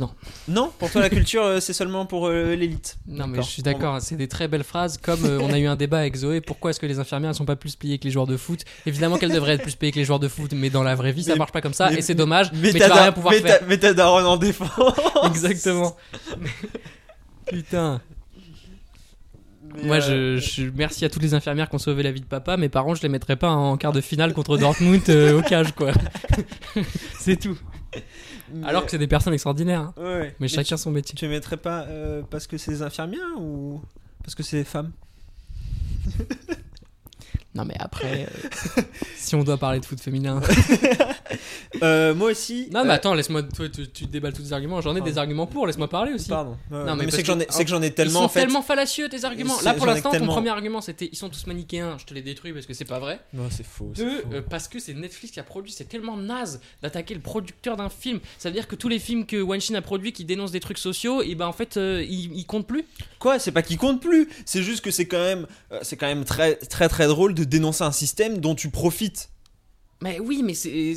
[0.00, 0.10] non.
[0.48, 2.96] Non, pour toi la culture euh, c'est seulement pour euh, l'élite.
[3.06, 4.98] Non, mais je suis d'accord, c'est des très belles phrases.
[4.98, 7.36] Comme euh, on a eu un débat avec Zoé, pourquoi est-ce que les infirmières ne
[7.36, 8.64] sont pas plus payées que les joueurs de foot?
[8.86, 11.12] Évidemment qu'elles devraient être plus payées que les joueurs de foot, mais dans la vraie
[11.12, 12.50] vie, ça marche pas comme ça, mais- et c'est dommage.
[12.52, 13.60] Mais, Mais, tu vas rien pouvoir faire.
[13.68, 14.68] mais ta daronne en défend.
[15.26, 15.96] Exactement.
[17.46, 18.00] Putain.
[19.82, 22.56] Moi, je, je- merci à toutes les infirmières qui ont sauvé la vie de papa.
[22.56, 25.72] Mes parents, je les mettrais pas en quart de finale contre Dortmund euh, au cage,
[25.72, 25.92] quoi.
[27.18, 27.58] c'est tout.
[28.64, 29.80] Alors que c'est des personnes extraordinaires.
[29.80, 29.94] hein.
[29.96, 30.36] Ouais, ouais.
[30.40, 31.10] Mais, chacun son métier.
[31.14, 33.80] Tu, tu les mettrais pas euh, parce que c'est des infirmières ou
[34.22, 34.92] parce que c'est des femmes?
[37.54, 38.26] Non, mais après,
[38.78, 38.82] euh,
[39.16, 40.40] si on doit parler de foot féminin.
[41.82, 42.68] Euh, Moi aussi.
[42.72, 43.42] Non, mais euh, attends, laisse-moi.
[43.42, 44.80] Toi, tu, tu déballes tous tes arguments.
[44.80, 45.66] J'en ai des arguments pour.
[45.66, 46.28] Laisse-moi parler aussi.
[46.30, 46.56] Pardon.
[46.70, 48.40] Non, mais c'est que j'en ai, que- j'en ai Ils tellement sont en fait.
[48.40, 49.60] tellement fallacieux tes arguments.
[49.62, 50.28] Là pour l'instant, tellement.
[50.28, 51.96] ton premier argument c'était ils sont tous manichéens.
[51.98, 53.20] Je te les détruis parce que c'est pas vrai.
[53.34, 53.92] Non, c'est faux.
[53.94, 54.28] Deux, faux.
[54.48, 55.70] parce que c'est Netflix qui a produit.
[55.70, 58.20] C'est tellement naze d'attaquer le producteur d'un film.
[58.38, 60.78] Ça veut dire que tous les films que Wanshin a produits qui dénoncent des trucs
[60.78, 62.84] sociaux, et ben en fait ils, ils comptent plus.
[63.18, 64.28] Quoi C'est pas qu'ils comptent plus.
[64.44, 67.44] C'est juste que c'est quand même, euh, c'est quand même très, très, très drôle de
[67.44, 69.30] dénoncer un système dont tu profites.
[70.00, 70.94] Mais oui, mais c'est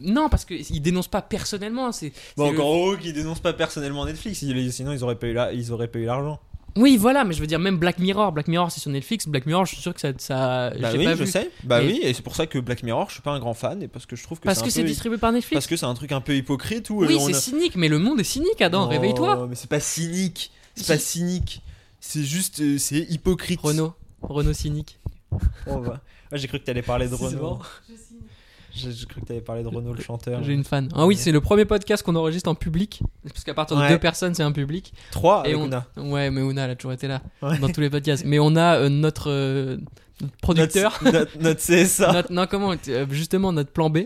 [0.00, 1.92] non parce que ils dénoncent pas personnellement.
[1.92, 4.40] C'est Bon, le- encore heureux qu'ils dénoncent pas personnellement Netflix.
[4.40, 6.40] Sinon, ils auraient pas eu la- ils auraient pas eu l'argent.
[6.76, 8.30] Oui, voilà, mais je veux dire même Black Mirror.
[8.32, 9.26] Black Mirror c'est sur Netflix.
[9.28, 11.30] Black Mirror, je suis sûr que ça, ça Bah oui, pas je vu.
[11.30, 11.50] sais.
[11.64, 13.54] Bah Et- oui, et c'est pour ça que Black Mirror, je suis pas un grand
[13.54, 15.54] fan et parce que je trouve que Parce que c'est peu- distribué par Netflix.
[15.54, 17.74] Parce que c'est un truc un peu hypocrite où euh, Oui, on c'est a- cynique,
[17.76, 18.82] mais le monde est cynique, Adam.
[18.82, 19.46] Non, Réveille-toi.
[19.48, 20.52] Mais c'est pas cynique.
[20.84, 21.62] C'est pas cynique.
[22.00, 23.60] C'est juste, euh, c'est hypocrite.
[23.62, 24.98] Renault, Renault cynique.
[25.66, 26.00] On va.
[26.32, 27.38] Ouais, j'ai cru que t'allais parler de Renault.
[27.38, 27.58] bon.
[28.72, 30.42] J'ai cru que t'allais parler de Renault le chanteur.
[30.44, 30.88] J'ai une fan.
[30.94, 33.02] Ah oui, c'est le premier podcast qu'on enregistre en public.
[33.24, 33.88] Parce qu'à partir de Ouais.
[33.88, 34.92] deux personnes, c'est un public.
[35.10, 35.86] Trois Et avec on- Ouna.
[35.96, 37.20] Ouais, mais Ouna, elle a toujours été là.
[37.42, 37.58] Ouais.
[37.58, 38.24] Dans tous les podcasts.
[38.24, 39.76] Mais on a euh, notre, euh,
[40.20, 41.00] notre producteur.
[41.02, 42.12] Notre, notre, notre CSA.
[42.12, 43.98] notre- non, comment euh, Justement, notre plan B.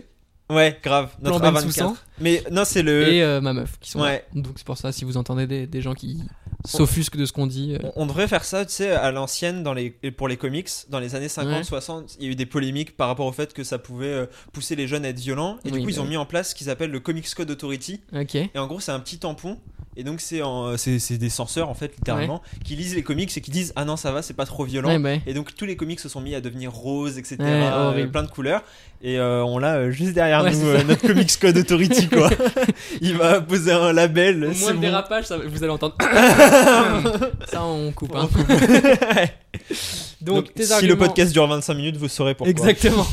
[0.49, 1.11] Ouais, grave.
[1.21, 1.61] Notre Plan A24.
[1.61, 1.97] Soussan.
[2.19, 3.07] Mais non, c'est le.
[3.07, 4.25] Et euh, ma meuf qui sont Ouais.
[4.33, 4.41] là.
[4.41, 6.21] Donc c'est pour ça, si vous entendez des, des gens qui
[6.65, 7.73] s'offusquent de ce qu'on dit.
[7.75, 10.69] euh, On- On devrait faire ça, tu sais, à l'ancienne dans les, pour les comics.
[10.89, 11.63] Dans les années 50, Ouais.
[11.63, 14.25] 60, il y a eu des polémiques par rapport au fait que ça pouvait euh,
[14.53, 15.57] pousser les jeunes à être violents.
[15.65, 16.09] Et Oui, du coup, ils bah ont oui.
[16.11, 18.01] mis en place ce qu'ils appellent le Comics Code Authority.
[18.13, 19.57] Et en gros, c'est un petit tampon.
[19.97, 20.41] Et donc, c'est
[20.77, 23.95] c'est des censeurs, en fait, littéralement, qui lisent les comics et qui disent Ah non,
[23.95, 24.89] ça va, c'est pas trop violent.
[24.89, 27.37] Ouais, bah, Et donc, tous les comics se sont mis à devenir roses, etc.
[27.39, 28.61] Euh, plein de couleurs.
[29.07, 32.27] Et euh, on l'a euh, juste derrière Ouais, nous, euh, notre Comics Code Authority, quoi.
[33.01, 34.45] Il va poser un label.
[34.45, 34.81] Au moins le bon.
[34.81, 35.93] dérapage, ça- vous allez entendre.
[37.47, 38.15] ça, on coupe.
[38.15, 38.27] hein.
[40.21, 40.93] Donc, Donc, tes si arguments.
[40.93, 42.49] le podcast dure 25 minutes, vous saurez pourquoi.
[42.49, 43.05] Exactement.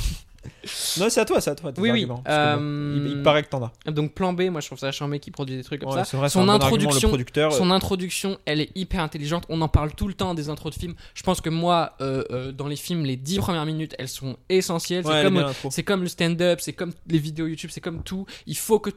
[0.98, 1.72] Non, c'est à toi, c'est à toi.
[1.78, 2.06] Oui, oui.
[2.28, 3.90] Euh, il, il paraît que t'en as.
[3.90, 6.16] Donc plan B, moi je trouve ça charmé qui produit des trucs comme Ouais, ça.
[6.16, 7.52] vrai, son un bon argument, introduction, producteur.
[7.52, 9.44] son introduction, elle est hyper intelligente.
[9.48, 10.94] On en parle tout le temps des intros de films.
[11.14, 14.36] Je pense que moi, euh, euh, dans les films, les 10 premières minutes, elles sont
[14.48, 15.06] essentielles.
[15.06, 15.22] Ouais,
[15.70, 18.26] c'est comme, comme le stand-up, c'est comme les vidéos YouTube, c'est comme tout.
[18.46, 18.90] Il faut que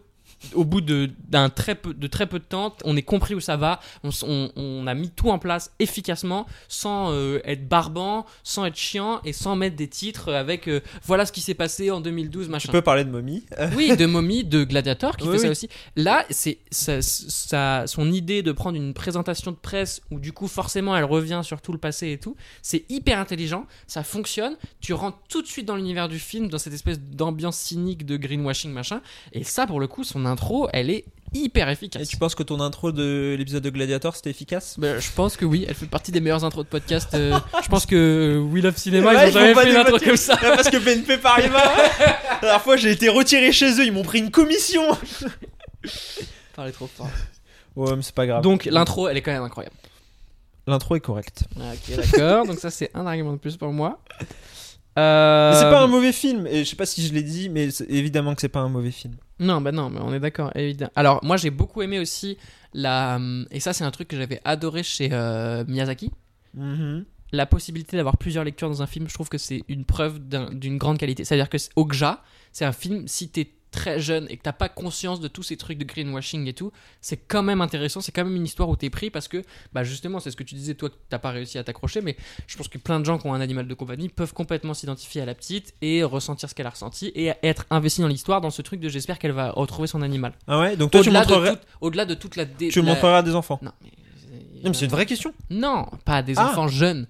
[0.54, 3.40] au bout de, d'un très peu, de très peu de temps, on ait compris où
[3.40, 7.68] ça va, on, s- on- on a mis tout en place efficacement, sans euh, être
[7.68, 11.54] barbant, sans être chiant et sans mettre des titres avec euh, voilà ce qui s'est
[11.54, 12.68] passé en 2012, machin.
[12.68, 13.46] Tu peux parler de momie.
[13.60, 15.70] Euh, Oui, de Mommy, de Gladiator qui Oui, fait ça aussi.
[15.96, 20.48] Là, c'est ça, ça- son idée de prendre une présentation de presse où du coup
[20.48, 22.36] forcément elle revient sur tout le passé et tout.
[22.62, 24.56] C'est hyper intelligent, ça fonctionne.
[24.82, 28.18] Tu rentres tout de suite dans l'univers du film, dans cette espèce d'ambiance cynique de
[28.18, 29.02] greenwashing machin.
[29.34, 32.02] Et ça, pour le coup, son intro, elle est hyper efficace.
[32.02, 34.76] Et tu penses que ton intro de l'épisode de Gladiator c'était efficace?
[34.78, 37.10] Bah, je pense que oui, elle fait partie des meilleures intros de podcast.
[37.14, 40.16] euh, je pense que We Love Cinema, Ouais, ils ont jamais fait une intro comme
[40.18, 40.38] ça.
[40.38, 44.20] Parce que BNP Paribas, la dernière fois j'ai été retiré chez eux, ils m'ont pris
[44.20, 44.84] une commission.
[46.56, 47.10] Parler trop fort.
[47.76, 48.42] Ouais, mais c'est pas grave.
[48.42, 49.76] Donc l'intro, elle est quand même incroyable.
[50.68, 51.44] l'intro est correcte.
[51.58, 52.46] Ok, d'accord.
[52.46, 54.00] Donc ça, c'est un argument de plus pour moi.
[54.98, 57.50] Euh, Mais c'est pas un mauvais film, et je sais pas si je l'ai dit,
[57.50, 59.16] mais évidemment que c'est pas un mauvais film.
[59.40, 60.92] Non, bah non, mais on est d'accord, évidemment.
[60.96, 62.38] Alors, moi, j'ai beaucoup aimé aussi
[62.74, 63.20] la.
[63.52, 66.12] Et ça, c'est un truc que j'avais adoré chez euh, Miyazaki.
[66.54, 67.06] Mhm.
[67.32, 70.54] La possibilité d'avoir plusieurs lectures dans un film, je trouve que c'est une preuve d'un-
[70.54, 71.26] d'une grande qualité.
[71.26, 75.20] C'est-à-dire que Okja, c'est un film, si t'es très jeune et que t'as pas conscience
[75.20, 78.36] de tous ces trucs de greenwashing et tout, c'est quand même intéressant, c'est quand même
[78.36, 80.90] une histoire où t'es pris parce que, bah justement, c'est ce que tu disais, toi,
[80.90, 82.16] que t'as pas réussi à t'accrocher, mais
[82.48, 85.22] je pense que plein de gens qui ont un animal de compagnie peuvent complètement s'identifier
[85.22, 88.50] à la petite et ressentir ce qu'elle a ressenti et être investi dans l'histoire, dans
[88.50, 90.34] ce truc de j'espère qu'elle va retrouver son animal.
[90.48, 92.46] Ah ouais Donc toi tu de, montrerais, au-delà de toute la.
[92.46, 93.60] dé- tu la- montreras à des enfants.
[93.62, 93.90] Non, mais.
[94.64, 95.34] Non, mais c'est une vraie question.
[95.52, 96.50] Non, pas à des Ah.
[96.50, 97.08] enfants jeunes.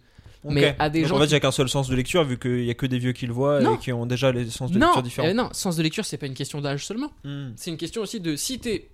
[0.51, 0.75] Mais Ok.
[0.79, 2.37] à des Donc, gens En fait, il y a qu'un seul sens de lecture, vu
[2.37, 3.75] qu'il y a que des vieux qui le voient Non.
[3.75, 5.27] et qui ont déjà les sens de non, lecture différents.
[5.27, 7.11] euh, non, sens de lecture, c'est pas une question d'âge seulement.
[7.23, 7.49] Hmm.
[7.55, 8.89] C'est une question aussi de si t'es.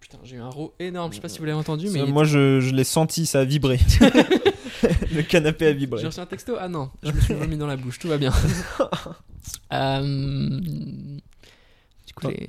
[0.00, 2.04] Putain, j'ai eu un row énorme, je sais pas si vous l'avez entendu, mais.
[2.04, 3.78] Moi, je, je l'ai senti, ça a vibré.
[5.12, 6.00] le canapé a vibré.
[6.00, 8.18] J'ai reçu un texto Ah non, je me suis remis dans la bouche, tout va
[8.18, 8.32] bien.
[9.72, 10.00] Euh,
[12.06, 12.48] Du coup, les.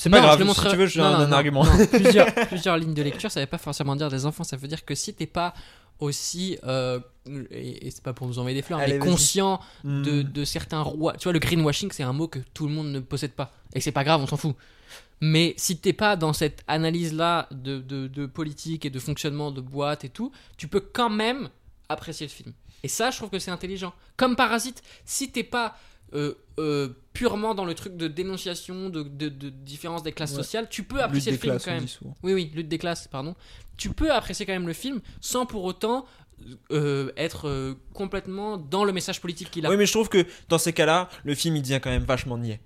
[0.00, 1.64] C'est pas Non, grave, je le si montrerai- tu veux, j'ai un, un argument.
[1.64, 4.68] non, plusieurs, plusieurs lignes de lecture, ça veut pas forcément dire des enfants, ça veut
[4.68, 5.54] dire que si t'es pas
[6.00, 6.58] aussi.
[6.64, 7.00] euh,
[7.50, 10.02] et, et c'est pas pour nous envoyer des fleurs, Allez, mais conscient Hmm.
[10.02, 11.14] de, de certains rois.
[11.14, 13.52] Tu vois, le greenwashing, c'est un mot que tout le monde ne possède pas.
[13.74, 14.56] Et c'est pas grave, on s'en fout.
[15.20, 19.60] Mais si t'es pas dans cette analyse-là de, de, de politique et de fonctionnement de
[19.60, 21.48] boîte et tout, tu peux quand même
[21.88, 22.52] apprécier le film.
[22.84, 23.92] Et ça, je trouve que c'est intelligent.
[24.16, 25.76] Comme Parasite, si t'es pas
[26.14, 30.36] euh, euh, purement dans le truc de dénonciation, de, de, de différence des classes Ouais.
[30.36, 31.86] sociales, tu peux apprécier le film classes, quand même.
[32.22, 33.34] Oui, oui, lutte des classes, pardon.
[33.76, 36.06] Tu peux apprécier quand même le film sans pour autant
[36.70, 39.70] euh, être euh, complètement dans le message politique qu'il a.
[39.70, 42.38] Oui, mais je trouve que dans ces cas-là, le film il devient quand même vachement
[42.38, 42.60] niais.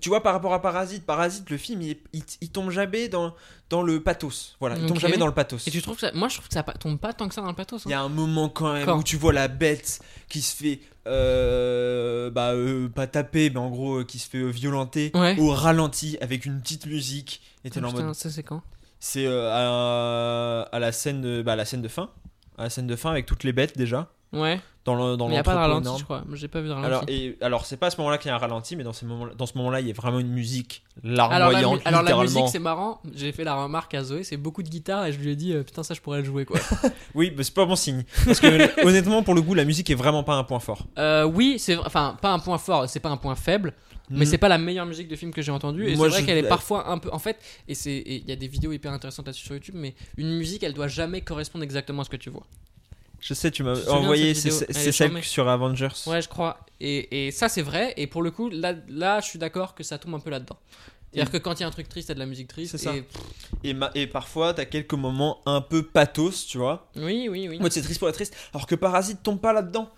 [0.00, 3.34] Tu vois, par rapport à Parasite, Parasite, le film il, il- il tombe jamais dans,
[3.68, 4.56] dans le pathos.
[4.58, 5.66] Voilà, il tombe jamais dans le pathos.
[5.68, 6.12] Et tu trouves que ça...
[6.14, 7.80] Moi, je trouve que ça tombe pas tant que ça dans le pathos.
[7.82, 7.84] hein.
[7.86, 10.56] Il y a un moment quand même Quand où tu vois la bête qui se
[10.56, 15.38] fait euh, bah euh, pas taper mais en gros euh, qui se fait violenter Ouais.
[15.38, 18.62] au ralenti avec une petite musique et Oh, en mode ça c'est quand?
[19.00, 22.08] C'est à, à la scène de, bah, à la scène de fin
[22.56, 24.60] à la scène de fin avec toutes les bêtes déjà Ouais.
[24.84, 25.98] dans le dans il y a pas de ralenti, énorme.
[25.98, 26.24] je crois.
[26.32, 26.88] J'ai pas vu de ralenti.
[26.92, 28.92] alors et alors c'est pas à ce moment-là qu'il y a un ralenti mais dans
[28.92, 32.02] ces moments dans ce moment-là il y a vraiment une musique Alors, la, larmoyante alors
[32.02, 35.12] la musique c'est marrant, j'ai fait la remarque à Zoé, c'est beaucoup de guitare et
[35.12, 36.58] je lui ai dit euh, putain ça je pourrais le jouer quoi.
[37.14, 39.94] oui mais c'est pas bon signe parce que honnêtement pour le coup la musique est
[39.94, 43.10] vraiment pas un point fort Euh, oui, c'est enfin pas un point fort, c'est pas
[43.10, 43.72] un point faible,
[44.10, 44.24] mais Mhm.
[44.26, 45.86] c'est pas la meilleure musique de film que j'ai entendue.
[45.86, 47.08] Et c'est vrai je- qu'elle est parfois un peu.
[47.12, 50.36] En fait, et il y a des vidéos hyper intéressantes là-dessus sur YouTube, mais une
[50.36, 52.42] musique elle doit jamais correspondre exactement à ce que tu vois.
[53.26, 54.50] Je sais, tu m'as envoyé, c'est
[54.92, 55.88] celle sur Avengers.
[56.06, 56.58] Ouais, je crois.
[56.80, 57.94] Et, et ça c'est vrai.
[57.96, 60.58] Et pour le coup, là, là je suis d'accord que ça tombe un peu là-dedans.
[61.10, 62.72] C'est-à-dire que quand il y a un truc triste, t'as de la musique triste.
[62.72, 62.94] C'est ça.
[62.94, 63.04] et-
[63.62, 66.90] Et, ma- et parfois, t'as quelques moments un peu pathos, tu vois.
[66.96, 67.58] Oui, oui, oui.
[67.60, 68.34] Mode, c'est triste pour être triste.
[68.52, 69.88] Alors que Parasite tombe pas là-dedans.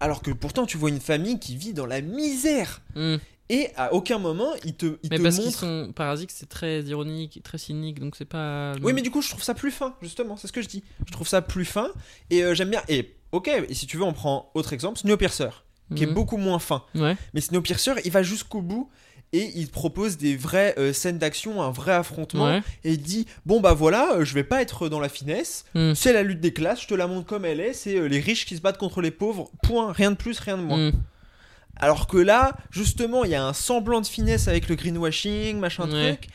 [0.00, 2.80] Alors que pourtant, tu vois une famille qui vit dans la misère.
[2.96, 3.16] Hmm.
[3.48, 5.58] Et à aucun moment, il te, il Mais te parce montre.
[5.58, 8.72] sont parasites, c'est très ironique, très cynique, donc c'est pas.
[8.82, 10.36] Oui, mais du coup, je trouve ça plus fin, justement.
[10.36, 10.82] C'est ce que je dis.
[11.06, 11.90] Je trouve ça plus fin.
[12.30, 12.82] Et euh, j'aime bien.
[12.88, 15.50] Et ok, et si tu veux, on prend autre exemple Snowpiercer,
[15.94, 16.14] qui est Mhm.
[16.14, 16.82] beaucoup moins fin.
[16.96, 17.16] Ouais.
[17.34, 18.90] Mais Snowpiercer, il va jusqu'au bout.
[19.32, 22.46] Et il propose des vraies euh, scènes d'action, un vrai affrontement.
[22.46, 22.62] Ouais.
[22.84, 25.94] et il dit bon bah voilà euh, je vais pas être dans la finesse Hmm.
[25.94, 28.20] c'est la lutte des classes je te la montre comme elle est c'est euh, les
[28.20, 30.92] riches qui se battent contre les pauvres point rien de plus rien de moins Hmm.
[31.78, 35.88] Alors que là justement il y a un semblant de finesse avec le greenwashing machin
[35.90, 36.16] Ouais.
[36.16, 36.28] truc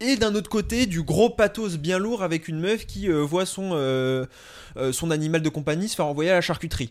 [0.00, 3.46] et d'un autre côté du gros pathos bien lourd avec une meuf qui euh, voit
[3.46, 4.26] son euh,
[4.76, 6.90] euh, son animal de compagnie se faire envoyer à la charcuterie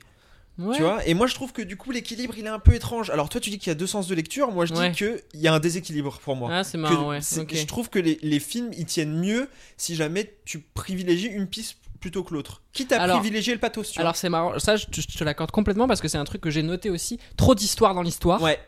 [0.57, 0.75] Ouais.
[0.75, 1.05] tu vois?
[1.07, 3.39] Et moi je trouve que du coup l'équilibre il est un peu étrange alors toi
[3.39, 4.89] tu dis qu'il y a deux sens de lecture moi je Ouais.
[4.89, 7.21] dis que il y a un déséquilibre pour moi Ah, c'est que marrant, ouais.
[7.21, 7.55] c'est- ok.
[7.55, 11.77] Je trouve que les, les films ils tiennent mieux si jamais tu privilégies une piste
[11.99, 12.61] plutôt que l'autre.
[12.73, 15.23] Quitte à Alors- privilégier le pathos, tu Alors c'est marrant, ça je, te- je te
[15.23, 17.19] l'accorde complètement parce que c'est un truc que j'ai noté aussi.
[17.37, 18.41] Trop d'histoire dans l'histoire.
[18.41, 18.59] Ouais.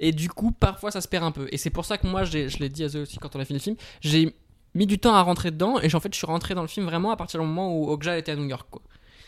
[0.00, 1.48] Et du coup, parfois ça se perd un peu.
[1.50, 3.44] Et c'est pour ça que moi, je l'ai dit à Zoé aussi quand on a
[3.44, 4.34] fini le film, j'ai
[4.74, 5.80] mis du temps à rentrer dedans.
[5.80, 7.90] Et en fait, je suis rentré dans le film vraiment à partir du moment où
[7.90, 8.68] Okja était à New York.
[8.70, 8.82] Quoi.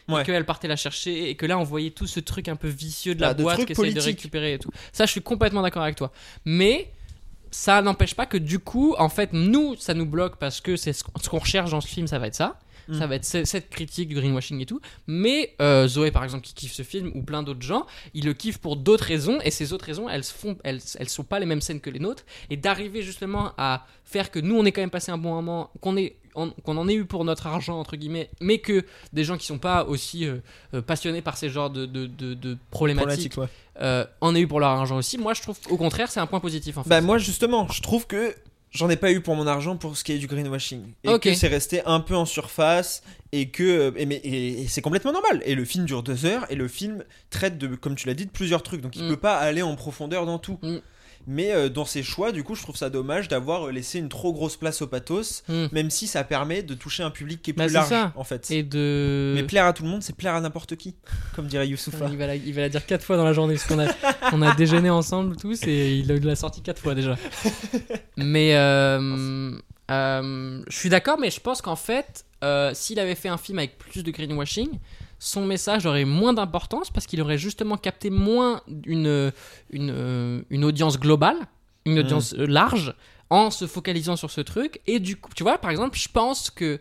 [0.08, 0.22] Ouais.
[0.22, 2.68] Et qu'elle partait la chercher et que là on voyait tout ce truc un peu
[2.68, 4.70] vicieux de la Ah, de boîte qui essaye de récupérer et tout.
[4.92, 6.10] Ça, je suis complètement d'accord avec toi.
[6.44, 6.90] Mais
[7.52, 10.92] ça n'empêche pas que du coup, en fait, nous, ça nous bloque parce que c'est
[10.92, 12.58] ce qu'on ce qu'on recherche dans ce film, ça va être ça.
[12.90, 12.98] Mm.
[12.98, 14.80] ça va être ce- cette critique du greenwashing et tout.
[15.06, 18.32] Mais euh, Zoé, par exemple, qui kiffe ce film, ou plein d'autres gens, ils le
[18.34, 21.46] kiffent pour d'autres raisons, et ces autres raisons, elles, font, elles, elles sont pas les
[21.46, 22.24] mêmes scènes que les nôtres.
[22.50, 25.70] Et d'arriver justement à faire que nous, on ait quand même passé un bon moment,
[25.80, 25.96] qu'on
[26.34, 29.46] en- qu'on en ait eu pour notre argent entre guillemets, mais que des gens qui
[29.46, 30.36] sont pas aussi euh,
[30.74, 33.46] euh, passionnés par ces genres de, de, de- de problématiques ouais.
[33.80, 35.18] euh, en aient eu pour leur argent aussi.
[35.18, 36.88] Moi, je trouve au contraire, c'est un point positif en fait.
[36.90, 38.34] Bah moi justement, je trouve que
[38.70, 41.28] j'en ai pas eu pour mon argent pour ce qui est du greenwashing et que
[41.34, 43.02] c'est resté un peu en surface
[43.32, 45.42] et que et, mais- et- et c'est complètement normal.
[45.44, 48.26] Et le film dure deux heures et le film traite de comme tu l'as dit
[48.26, 49.08] de plusieurs trucs donc il Mm.
[49.08, 50.58] peut pas aller en profondeur dans tout.
[50.62, 50.78] Mm.
[51.26, 54.08] Mais euh, dans ses choix, du coup, je trouve ça dommage d'avoir euh, laissé une
[54.08, 55.66] trop grosse place au pathos, Mm.
[55.72, 58.12] même si ça permet de toucher un public qui est Bah, plus large, ça.
[58.16, 58.50] en fait.
[58.50, 59.32] Et de.
[59.36, 60.94] Mais plaire à tout le monde, c'est plaire à n'importe qui,
[61.36, 62.06] comme dirait Youssoufa.
[62.10, 63.86] il, va la, il va la dire quatre fois dans la journée parce qu'on a,
[64.32, 67.16] on a déjeuné ensemble tous et il l'a sorti quatre fois déjà.
[68.16, 69.52] Mais euh,
[69.90, 72.24] euh, je suis d'accord, mais je pense qu'en fait,
[72.74, 74.68] s'il avait fait un film avec plus de greenwashing,
[75.20, 79.30] son message aurait moins d'importance parce qu'il aurait justement capté moins une,
[79.70, 81.36] une, euh, une audience globale,
[81.84, 82.94] une audience euh, large,
[83.28, 84.80] en se focalisant sur ce truc.
[84.88, 86.80] Et du coup, tu vois, par exemple, je pense que,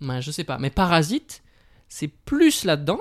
[0.00, 1.42] ben, je sais pas, mais Parasite,
[1.88, 3.00] c'est plus là-dedans.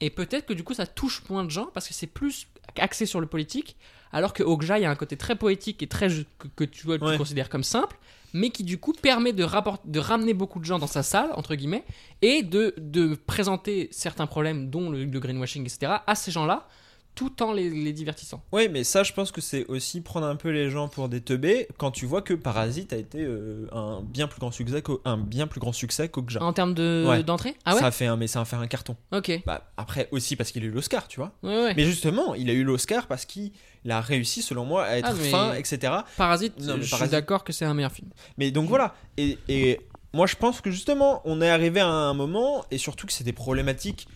[0.00, 3.06] Et peut-être que du coup, ça touche moins de gens parce que c'est plus axé
[3.06, 3.76] sur le politique.
[4.12, 6.86] Alors que Okja, il y a un côté très poétique et très que, que tu,
[6.86, 7.16] vois, tu Ouais.
[7.18, 7.98] considères comme simple,
[8.32, 11.84] mais qui du coup permet de, ramener beaucoup de gens dans sa salle, entre guillemets,
[12.22, 16.68] et de, présenter certains problèmes, dont le, le greenwashing, etc., à ces gens-là,
[17.18, 18.44] tout en les, les divertissant.
[18.52, 21.20] Oui, mais ça, je pense que c'est aussi prendre un peu les gens pour des
[21.20, 25.00] teubés quand tu vois que Parasite a été euh, un bien plus grand succès qu'au-
[25.04, 26.40] un bien plus grand succès qu'Okja.
[26.40, 27.24] En termes de- Ouais.
[27.24, 27.56] d'entrée?
[27.64, 27.80] Ah ouais?
[27.80, 28.94] Ça a fait un, mais ça a fait un carton.
[29.10, 29.42] Ok.
[29.44, 31.32] Bah, après aussi parce qu'il a eu l'Oscar, tu vois.
[31.42, 31.74] Ouais, ouais.
[31.76, 33.50] Mais justement, il a eu l'Oscar parce qu'il
[33.88, 35.92] a réussi, selon moi, à être Ah, fin, etc.
[36.16, 38.10] Parasite, Non, mais je suis Parasite- d'accord que c'est un meilleur film.
[38.36, 38.94] Mais donc voilà.
[39.16, 39.80] Et, et
[40.14, 43.24] moi, je pense que justement, on est arrivé à un moment, et surtout que c'est
[43.24, 44.06] des problématiques.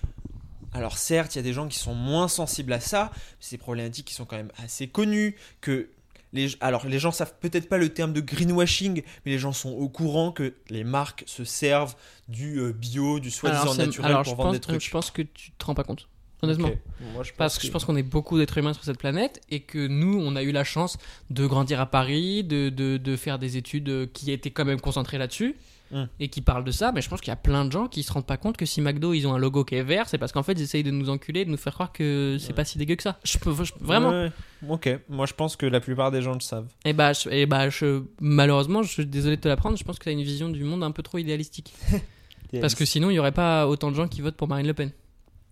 [0.72, 3.56] Alors certes, il y a des gens qui sont moins sensibles à ça, mais c'est
[3.56, 5.88] des problématiques qui sont quand même assez connues, que
[6.32, 9.70] les, alors les gens savent peut-être pas le terme de greenwashing, mais les gens sont
[9.70, 11.94] au courant que les marques se servent
[12.28, 14.80] du euh, bio, du soi-disant c'est- naturel alors, pour je vendre pense, des trucs.
[14.82, 16.08] je pense que tu te rends pas compte.
[16.44, 16.68] Honnêtement.
[16.68, 16.78] Ok.
[17.12, 19.40] Moi, je pense Parce que je pense qu'on est beaucoup d'êtres humains sur cette planète
[19.50, 20.98] et que nous, on a eu la chance
[21.30, 24.80] de grandir à Paris, de, de, de faire des études euh, qui étaient quand même
[24.80, 25.54] concentrées là-dessus
[25.92, 26.04] Mm.
[26.20, 26.90] et qui parlent de ça.
[26.92, 28.64] Mais je pense qu'il y a plein de gens qui se rendent pas compte que
[28.66, 30.82] si McDo ils ont un logo qui est vert, c'est parce qu'en fait ils essayent
[30.82, 32.54] de nous enculer, de nous faire croire que c'est Ouais.
[32.54, 33.18] pas si dégueu que ça.
[33.24, 34.10] Je peux je- vraiment.
[34.10, 34.32] Ouais.
[34.68, 36.68] Ok, moi je pense que la plupart des gens le savent.
[36.84, 39.98] Et bah, je, et bah je- malheureusement, je suis désolé de te l'apprendre, je pense
[39.98, 41.74] que tu as une vision du monde un peu trop idéalistique.
[42.60, 44.74] Parce que sinon, il y aurait pas autant de gens qui votent pour Marine Le
[44.74, 44.90] Pen.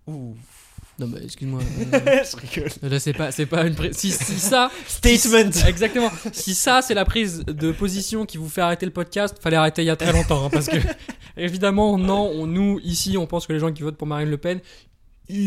[0.07, 0.37] Ouh.
[1.01, 1.61] Non, bah excuse-moi.
[1.95, 1.99] euh,
[2.31, 2.71] je rigole.
[2.91, 3.75] Là, c'est pas, c'est pas une.
[3.75, 4.71] pré- Si, si ça.
[4.87, 5.51] Statement.
[5.51, 6.11] si- exactement.
[6.33, 9.83] Si ça, c'est la prise de position qui vous fait arrêter le podcast, fallait arrêter
[9.83, 10.45] il y a très longtemps.
[10.45, 10.77] hein, parce que,
[11.39, 14.37] évidemment, non, on, nous, ici, on pense que les gens qui votent pour Marine Le
[14.39, 14.61] Pen,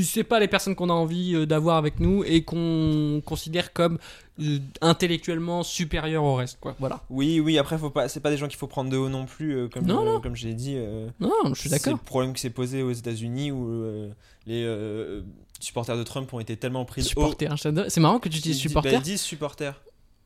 [0.04, 3.98] c'est pas les personnes qu'on a envie euh, d'avoir avec nous et qu'on considère comme
[4.42, 6.74] euh, intellectuellement supérieurs au reste, quoi.
[6.80, 7.02] Voilà.
[7.10, 9.26] Oui, oui, après, faut pas, c'est pas des gens qu'il faut prendre de haut non
[9.26, 10.22] plus, euh, comme, Non, euh, non.
[10.22, 10.76] comme je l'ai dit.
[10.78, 11.94] euh, Non, je suis C'est d'accord.
[11.94, 14.10] le problème qui s'est posé aux États-Unis où euh,
[14.48, 15.22] les euh,
[15.64, 17.84] supporters de Trump ont été tellement pris Supporter, un shadow.
[17.88, 18.92] C'est marrant que tu disent- supporter.
[18.92, 19.74] bah, ils disent supporter.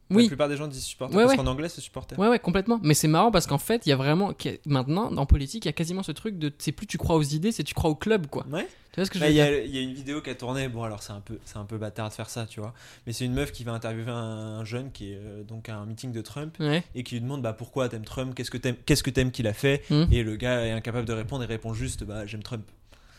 [0.09, 0.27] La oui.
[0.27, 1.37] plupart des gens disent supporter Ouais, parce ouais.
[1.43, 2.17] qu'en anglais c'est supporter.
[2.17, 2.79] Ouais, ouais, complètement.
[2.81, 4.31] Mais c'est marrant parce qu'en fait, il y a vraiment.
[4.65, 6.49] Maintenant, en politique, il y a quasiment ce truc de.
[6.59, 8.45] C'est plus tu crois aux idées, c'est tu crois au club, quoi.
[8.49, 8.65] Ouais.
[8.93, 10.35] Tu vois ce que je Bah, veux dire il y a une vidéo qui a
[10.35, 10.69] tourné.
[10.69, 12.73] Bon, alors c'est un peu, c'est un peu bâtard de faire ça, tu vois.
[13.05, 14.15] Mais c'est une meuf qui va interviewer un,
[14.59, 16.85] un jeune qui est euh, donc à un meeting de Trump Ouais.
[16.95, 19.45] et qui lui demande bah pourquoi t'aimes Trump, qu'est-ce que t'aimes, qu'est-ce que t'aimes qu'il
[19.45, 19.83] a fait?
[19.89, 20.05] Hmm.
[20.09, 22.63] Et le gars est incapable de répondre et répond juste bah j'aime Trump.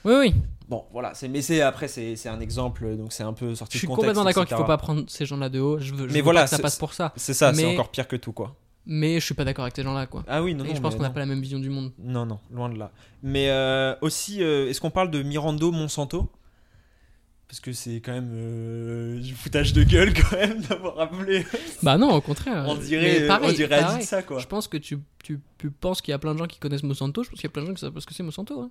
[0.05, 0.35] Oui, oui.
[0.69, 1.15] Bon, voilà.
[1.15, 3.87] C'est, mais c'est après c'est, c'est un exemple donc c'est un peu sorti Je suis
[3.87, 4.07] de contexte.
[4.09, 5.79] complètement d'accord qu'il faut pas prendre ces gens-là de haut.
[5.79, 7.13] Je veux, je Mais veux voilà, pas que ça c'est- passe pour ça.
[7.17, 8.55] C'est ça, c'est Mais- encore pire que tout quoi.
[8.91, 10.25] Mais je suis pas d'accord avec ces gens-là, quoi.
[10.29, 10.75] Ah oui, non, Et non.
[10.75, 11.93] je pense qu'on n'a pas la même vision du monde.
[11.99, 12.91] Non, non, loin de là.
[13.23, 16.31] Mais euh, aussi, euh, est-ce qu'on parle de Mirando Monsanto?
[17.49, 21.47] Parce que c'est quand même euh, du foutage de gueule quand même d'avoir rappelé.
[21.83, 22.65] Bah non, au contraire.
[22.69, 24.05] on dirait, pareil, on dirait pareil.
[24.05, 24.39] Ça quoi.
[24.39, 26.83] Je pense que tu, tu, tu penses qu'il y a plein de gens qui connaissent
[26.83, 27.23] Monsanto.
[27.23, 28.61] Je pense qu'il y a plein de gens qui savent pas ce que c'est Monsanto.
[28.61, 28.71] Hein.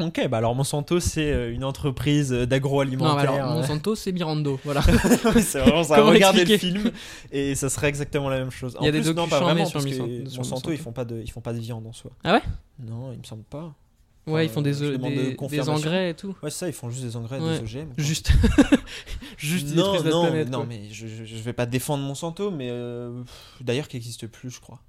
[0.00, 3.32] Ok, bah alors Monsanto c'est euh, une entreprise Non, mais d'agroalimentaire.
[3.32, 4.58] alors, Monsanto, c'est Mirando.
[4.64, 4.82] Voilà.
[5.40, 6.02] c'est vraiment ça.
[6.02, 6.90] Regardez le film
[7.30, 8.76] et ça serait exactement la même chose.
[8.80, 10.72] Il y a En des plus, non, pas vraiment sur parce que Monsanto- sur Monsanto,
[10.72, 12.10] ils font pas de, ils font pas de viande en soi.
[12.24, 12.42] Ah ouais?
[12.80, 13.72] Non, il me semble pas.
[14.26, 16.34] Ouais, ils font des, euh, des, engrais et tout.
[16.42, 17.58] Ouais, ça, ils font juste des engrais, Ouais.
[17.60, 17.90] des OGM.
[17.98, 18.32] Juste.
[19.36, 23.22] Juste, non, non, planète, non, mais je, je, je vais pas défendre Monsanto, mais euh,
[23.60, 24.80] d'ailleurs qui n'existe plus, je crois.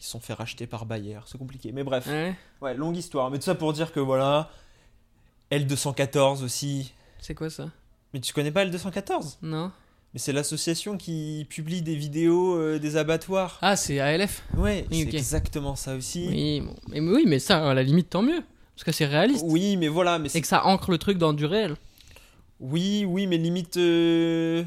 [0.00, 1.72] Ils se sont fait racheter par Bayer, c'est compliqué.
[1.72, 2.34] Mais bref, Ouais.
[2.62, 3.30] ouais, longue histoire.
[3.30, 4.50] Mais tout ça pour dire que voilà,
[5.50, 6.92] L214 aussi.
[7.18, 7.68] C'est quoi ça?
[8.14, 9.70] Mais tu connais pas L214 Non
[10.14, 13.58] Mais c'est l'association qui publie des vidéos euh, des abattoirs.
[13.62, 16.26] Ah, c'est ALF Ouais, Oui, c'est exactement ça aussi.
[16.28, 16.74] Oui, bon.
[16.88, 18.42] mais, oui, mais ça, à la limite, tant mieux.
[18.74, 19.44] Parce que c'est réaliste.
[19.46, 21.76] Oui, mais voilà, mais Et c'est- que ça ancre le truc dans du réel.
[22.58, 23.76] oui, oui, mais limite.
[23.76, 24.64] euh,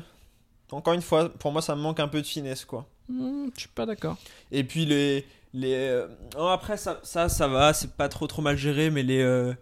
[0.71, 2.87] Encore une fois, pour moi, ça me manque un peu de finesse, quoi.
[3.09, 4.17] Hmm, je suis pas d'accord.
[4.51, 5.25] Et puis les.
[5.53, 9.03] les euh, oh, après, ça, ça, ça va, c'est pas trop trop mal géré, mais
[9.03, 9.19] les.
[9.21, 9.53] euh,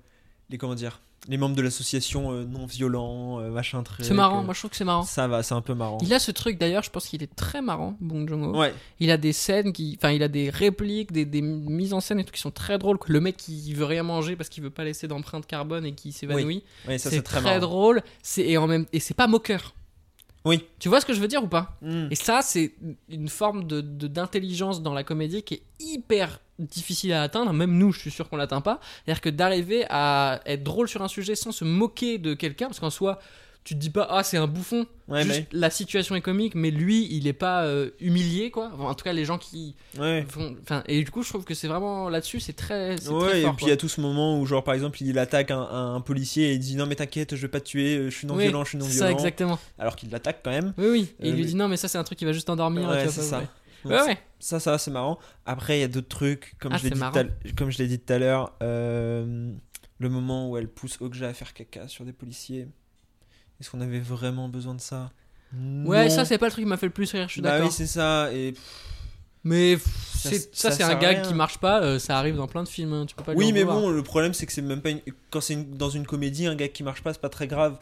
[0.50, 4.04] les comment dire Les membres de l'association euh, non violents, euh, machin très.
[4.04, 5.04] C'est marrant, moi je trouve que c'est marrant.
[5.04, 5.98] Ça va, c'est un peu marrant.
[6.02, 8.58] Il a ce truc d'ailleurs, je pense qu'il est très marrant, Bong Joon-ho.
[8.58, 9.98] Ouais, Il a des scènes qui.
[9.98, 12.78] Enfin, il a des répliques, des, des mises en scène et tout qui sont très
[12.78, 13.00] drôles.
[13.00, 15.94] Que le mec qui veut rien manger parce qu'il veut pas laisser d'empreinte carbone et
[15.94, 16.64] qui s'évanouit.
[16.86, 18.04] ça c'est très, très, drôle.
[18.22, 19.74] C'est, et, en même, et c'est pas moqueur.
[20.46, 20.66] Oui.
[20.80, 22.08] Tu vois ce que je veux dire ou pas Mm.
[22.12, 22.74] Et ça, c'est
[23.10, 27.54] une forme de, de- d'intelligence dans la comédie qui est hyper difficile à atteindre.
[27.54, 28.80] Même nous, je suis sûr qu'on l'atteint pas.
[29.06, 32.80] C'est-à-dire que d'arriver à être drôle sur un sujet sans se moquer de quelqu'un, parce
[32.80, 33.20] qu'en soi,
[33.64, 34.88] tu te dis pas, ah, c'est un bouffon.
[35.08, 38.72] Ouais, Juste la situation est comique, mais lui, il est pas euh, humilié, quoi.
[38.74, 40.26] Enfin, en tout cas, les gens qui ouais.
[40.28, 40.56] font.
[40.64, 42.96] Enfin, et du coup, je trouve que c'est vraiment là-dessus, c'est très.
[43.10, 45.20] Ouais, très et puis il y a tout ce moment où, genre, par exemple, il
[45.20, 48.10] attaque un, policier et il dit non, mais t'inquiète, je vais pas te tuer, euh,
[48.10, 49.08] je suis non Oui, violent, je suis non violent.
[49.08, 49.60] ça, exactement.
[49.78, 50.74] Alors qu'il l'attaque quand même.
[50.78, 51.14] Oui, oui.
[51.20, 52.48] Et Euh, il lui mais- dit non, mais ça, c'est un truc qui va juste
[52.48, 52.90] t'endormir.
[52.90, 53.40] Ouais, c'est ça.
[53.40, 53.48] ouais.
[53.84, 54.18] Donc, Ouais, ouais.
[54.40, 55.20] Ça, ça, c'est marrant.
[55.46, 58.14] Après, il y a d'autres trucs, comme Ah, je dit, comme je l'ai dit tout
[58.14, 59.52] à l'heure, euh,
[60.00, 62.68] le moment où elle pousse Okja à faire caca sur des policiers.
[63.62, 65.10] Est-ce qu'on avait vraiment besoin de ça?
[65.54, 66.10] Ouais, Non.
[66.10, 67.68] ça, c'est pas le truc qui m'a fait le plus rire, je suis Bah d'accord.
[67.68, 68.32] oui, c'est ça.
[68.34, 68.54] Et
[69.44, 69.86] Mais pff,
[70.18, 71.28] Ça- c'est- ça ça, c'est sert un à gag rien.
[71.28, 73.40] qui marche pas, euh, ça arrive dans plein de films, hein, tu peux pas lui
[73.40, 73.82] oui, en mais vouloir.
[73.82, 75.00] bon, le problème, c'est que c'est même pas une...
[75.32, 77.78] quand c'est une- dans une comédie, un gag qui marche pas, c'est pas très grave.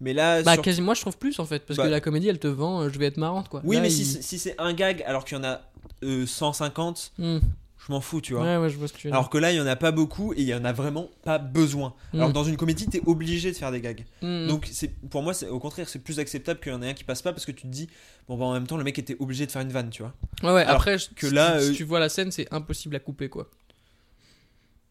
[0.00, 2.00] Mais là, Bah, sur- quasi, moi je trouve plus en fait, parce Bah- que la
[2.00, 3.60] comédie elle te vend, euh, je vais être marrante quoi.
[3.64, 5.60] oui, Là, mais il- si, c'est- si c'est un gag alors qu'il y en a
[6.02, 7.38] euh, 150, Hmm.
[7.86, 8.42] Je m'en fous, tu vois.
[8.44, 9.12] Ouais, ouais, je vois ce que tu veux.
[9.12, 11.10] Alors que là, il y en a pas beaucoup et il y en a vraiment
[11.24, 11.94] pas besoin.
[12.14, 12.32] Alors Mm.
[12.32, 14.04] dans une comédie, t'es obligé de faire des gags.
[14.22, 14.46] Hmm.
[14.46, 16.94] Donc c'est pour moi, c'est au contraire, c'est plus acceptable qu'il y en ait un
[16.94, 17.88] qui passe pas parce que tu te dis
[18.28, 20.14] bon bah en même temps le mec était obligé de faire une vanne, tu vois.
[20.44, 22.30] ouais, ouais, alors après, je- que si, là, tu, si euh, tu vois la scène,
[22.30, 23.48] c'est impossible à couper quoi.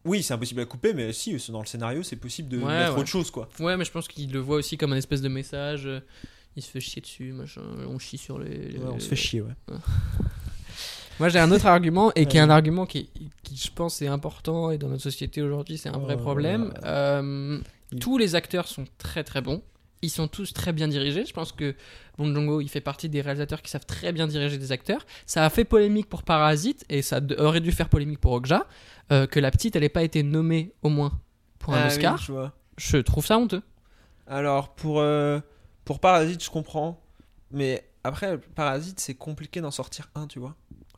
[0.04, 2.94] Oui, c'est impossible à couper, mais si dans le scénario, c'est possible de Ouais, mettre
[2.94, 3.00] ouais.
[3.00, 3.48] autre chose quoi.
[3.60, 5.86] Ouais, mais je pense qu'il le voit aussi comme un espèce de message.
[5.86, 6.00] euh,
[6.56, 8.76] Il se fait chier dessus, machin, on chie sur les.
[8.76, 9.54] Ouais, on se fait chier, ouais.
[11.20, 13.10] Moi j'ai un autre argument et qui est un argument qui,
[13.42, 16.72] qui je pense est important et dans notre société aujourd'hui c'est un vrai Oh problème.
[16.84, 17.60] Euh,
[18.00, 19.62] tous les acteurs sont très très bons.
[20.04, 21.24] Ils sont tous très bien dirigés.
[21.24, 21.76] Je pense que
[22.18, 25.06] Bong Joon-ho il fait partie des réalisateurs qui savent très bien diriger des acteurs.
[25.26, 28.66] Ça a fait polémique pour Parasite et ça aurait dû faire polémique pour Okja
[29.12, 31.12] euh, que la petite elle ait pas été nommée au moins
[31.58, 32.20] pour un Ah oui, Oscar.
[32.28, 32.52] vois.
[32.78, 33.62] Je trouve ça honteux.
[34.26, 35.40] Alors pour euh,
[35.84, 37.00] pour Parasite, je comprends,
[37.50, 40.56] mais après Parasite, c'est compliqué d'en sortir un, tu vois.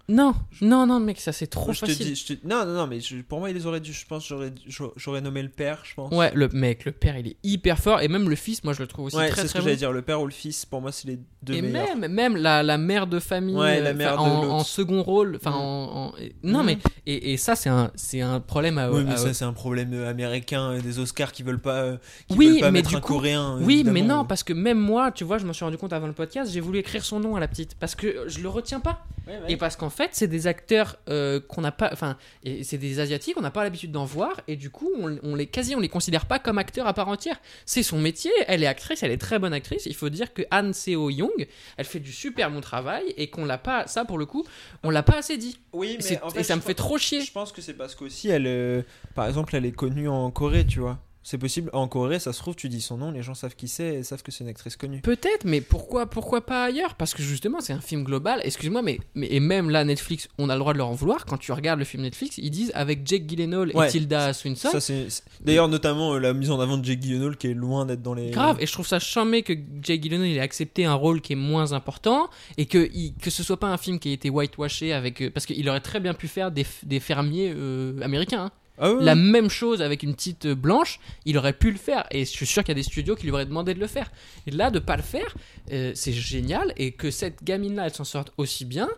[0.08, 2.06] Non, non, non, mec, ça c'est trop je te facile.
[2.06, 3.92] dis, je te- non, non, non, mais je- pour moi, ils auraient dû.
[3.94, 6.12] Je pense, j'aurais, nommé le père, je pense.
[6.12, 8.80] Ouais, le mec, le père, il est hyper fort et même le fils, moi je
[8.82, 9.68] le trouve aussi Ouais, très c'est ce très que bon.
[9.68, 9.92] j'allais dire.
[9.92, 11.96] Le père ou le fils, pour moi, c'est les deux et meilleurs.
[11.96, 15.36] même, même la, la mère de famille Ouais, la mère enfin, de en, second rôle,
[15.36, 15.54] enfin Mm.
[15.54, 19.04] en, en- et- non mais et, et ça c'est un c'est un problème à, Oui,
[19.06, 21.96] mais à- ça, c'est un problème euh, américain euh, des Oscars qui veulent pas, euh,
[22.28, 23.58] qui Oui, veulent pas mais mettre du un coup- coréen.
[23.62, 26.06] oui mais non parce que même moi tu vois je me suis rendu compte avant
[26.06, 28.80] le podcast j'ai voulu écrire son nom à la petite parce que je le retiens
[28.80, 29.38] pas ouais.
[29.48, 32.16] et parce qu'en fait c'est des acteurs euh, qu'on n'a pas enfin
[32.62, 35.46] c'est des asiatiques on n'a pas l'habitude d'en voir et du coup on, on les
[35.46, 37.40] quasi on les considère pas comme acteurs à part entière.
[37.66, 39.86] C'est son métier elle est actrice elle est très bonne actrice.
[39.86, 43.44] Il faut dire que Han Seo Young elle fait du super bon travail et qu'on
[43.44, 44.44] l'a pas ça pour le coup
[44.82, 45.58] on l'a pas assez dit.
[45.72, 47.20] Oui, mais en et ça me fait trop chier.
[47.20, 48.82] Je pense que c'est parce qu'aussi, elle, euh,
[49.14, 50.98] par exemple, elle est connue en Corée, tu vois.
[51.26, 51.70] C'est possible.
[51.72, 54.02] En Corée, ça se trouve, tu dis son nom, les gens savent qui c'est et
[54.02, 55.00] savent que c'est une actrice connue.
[55.00, 56.96] Peut-être, mais pourquoi, pourquoi pas ailleurs?
[56.96, 58.42] Parce que justement, c'est un film global.
[58.44, 61.24] Excuse-moi, mais, mais et même là, Netflix, on a le droit de leur en vouloir.
[61.24, 64.68] Quand tu regardes le film Netflix, ils disent avec Jake Gyllenhaal et Ouais, Tilda Swinton.
[64.70, 65.08] Ça, c'est...
[65.08, 68.02] c'est- D'ailleurs, notamment euh, la mise en avant de Jake Gyllenhaal qui est loin d'être
[68.02, 68.30] dans les.
[68.30, 71.36] Grave, et je trouve ça charmé que Jake Gyllenhaal ait accepté un rôle qui est
[71.36, 74.92] moins important et que, il- que ce soit pas un film qui a été whitewashé
[74.92, 75.22] avec.
[75.22, 78.44] euh, parce qu'il aurait très bien pu faire des fermiers euh, américains.
[78.44, 78.50] hein.
[78.78, 82.06] Ah La même chose avec une petite blanche, il aurait pu le faire.
[82.10, 83.86] Et je suis sûr qu'il y a des studios qui lui auraient demandé de le
[83.86, 84.10] faire.
[84.46, 85.34] Et là, de pas le faire,
[85.72, 86.72] euh, c'est génial.
[86.76, 88.88] Et que cette gamine-là, elle s'en sorte aussi bien,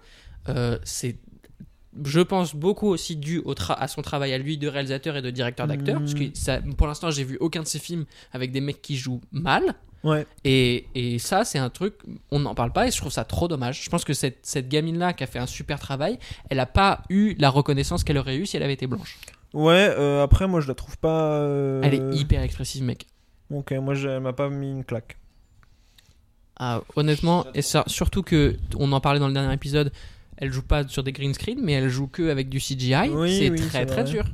[0.49, 1.17] euh, c'est.
[2.05, 5.23] Je pense beaucoup aussi dû au tra- à son travail à lui de réalisateur et
[5.23, 5.99] de directeur d'acteur.
[5.99, 6.35] Parce que Mm.
[6.35, 9.75] ça, pour l'instant, j'ai vu aucun de ses films avec des mecs qui jouent mal.
[10.05, 10.27] Ouais.
[10.45, 11.95] Et, et ça, c'est un truc,
[12.31, 13.83] on n'en parle pas et je trouve ça trop dommage.
[13.83, 16.19] Je pense que cette, cette gamine-là qui a fait un super travail,
[16.51, 19.17] elle n'a pas eu la reconnaissance qu'elle aurait eue si elle avait été blanche.
[19.55, 21.33] Ouais, euh, après, moi, je la trouve pas.
[21.39, 23.07] euh, Elle est hyper expressive, mec.
[23.51, 25.17] Ok, moi, je- elle m'a pas mis une claque.
[26.59, 29.93] Ah, honnêtement, et ça, surtout que on en parlait dans le dernier épisode,
[30.39, 33.11] elle joue pas sur des green screen, mais elle joue que avec du CGI.
[33.11, 34.11] Oui, c'est oui, très c'est très vrai.
[34.11, 34.25] dur.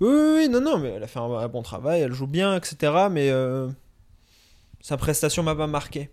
[0.00, 2.26] Oui, oui, oui, non, non, mais elle a fait un, un bon travail, elle joue
[2.26, 3.08] bien, etc.
[3.10, 3.68] Mais euh,
[4.80, 6.08] sa prestation m'a pas marqué.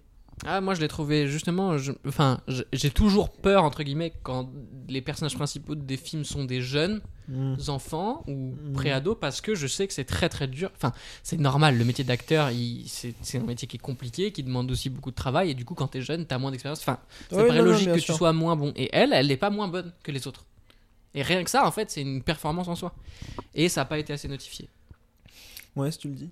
[0.46, 1.78] Ah, moi je l'ai trouvé justement.
[1.78, 2.40] je- Enfin,
[2.72, 4.50] j'ai toujours peur, entre guillemets, quand
[4.88, 7.56] les personnages principaux des films sont des jeunes Mm.
[7.70, 8.74] enfants ou Mhm.
[8.74, 10.72] pré-ados parce que je sais que c'est très très dur.
[10.76, 14.70] Enfin, c'est normal, le métier d'acteur, il- c'est un métier qui est compliqué, qui demande
[14.72, 16.80] aussi beaucoup de travail et du coup, quand t'es jeune, t'as moins d'expérience.
[16.82, 17.00] Enfin,
[17.32, 18.14] ça Ouais, paraît non, non, logique que sûr.
[18.14, 18.72] tu sois moins bon.
[18.76, 20.46] Et elle, elle n'est pas moins bonne que les autres.
[21.16, 22.94] Et rien que ça, en fait, c'est une performance en soi.
[23.56, 24.70] Et ça n'a pas été assez notifié.
[25.76, 26.30] Ouais, si tu le dis.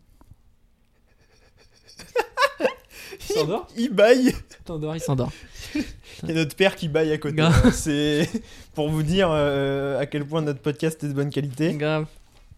[3.29, 4.33] Il s'endort Il baille.
[4.65, 5.31] T'endors, il s'endort.
[5.75, 7.35] Il y a notre père qui baille à côté.
[7.37, 7.71] Grave.
[7.73, 8.29] C'est
[8.73, 11.73] pour vous dire euh, à quel point notre podcast est de bonne qualité.
[11.73, 12.05] Grave.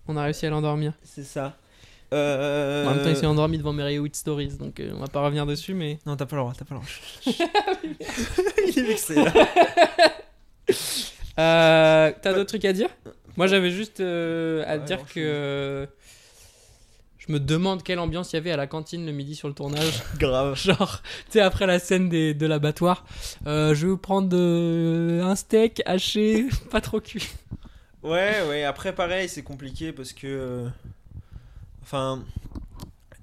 [0.08, 0.94] On a réussi à l'endormir.
[1.04, 1.58] C'est ça.
[2.14, 2.86] Euh...
[2.86, 5.22] En même temps, il s'est endormi devant Mary Wheat Stories, donc euh, on va pas
[5.22, 6.00] revenir dessus, mais.
[6.06, 7.98] Non, t'as pas le droit, t'as pas le droit.
[8.68, 9.34] il est vexé là.
[11.40, 12.90] Euh, T'as d'autres trucs à dire?
[13.36, 15.88] Moi, j'avais juste euh, à Ouais, dire que.
[17.28, 19.54] Je me demande quelle ambiance il y avait à la cantine le midi sur le
[19.54, 20.02] tournage.
[20.18, 20.56] Grave.
[20.62, 23.06] Genre, tu sais, après la scène des, de l'abattoir,
[23.48, 27.28] euh, je vais vous prendre euh, un steak haché, pas trop cuit.
[28.04, 30.28] Ouais, ouais, après pareil, c'est compliqué parce que.
[30.28, 30.70] euh,
[31.84, 32.24] Enfin.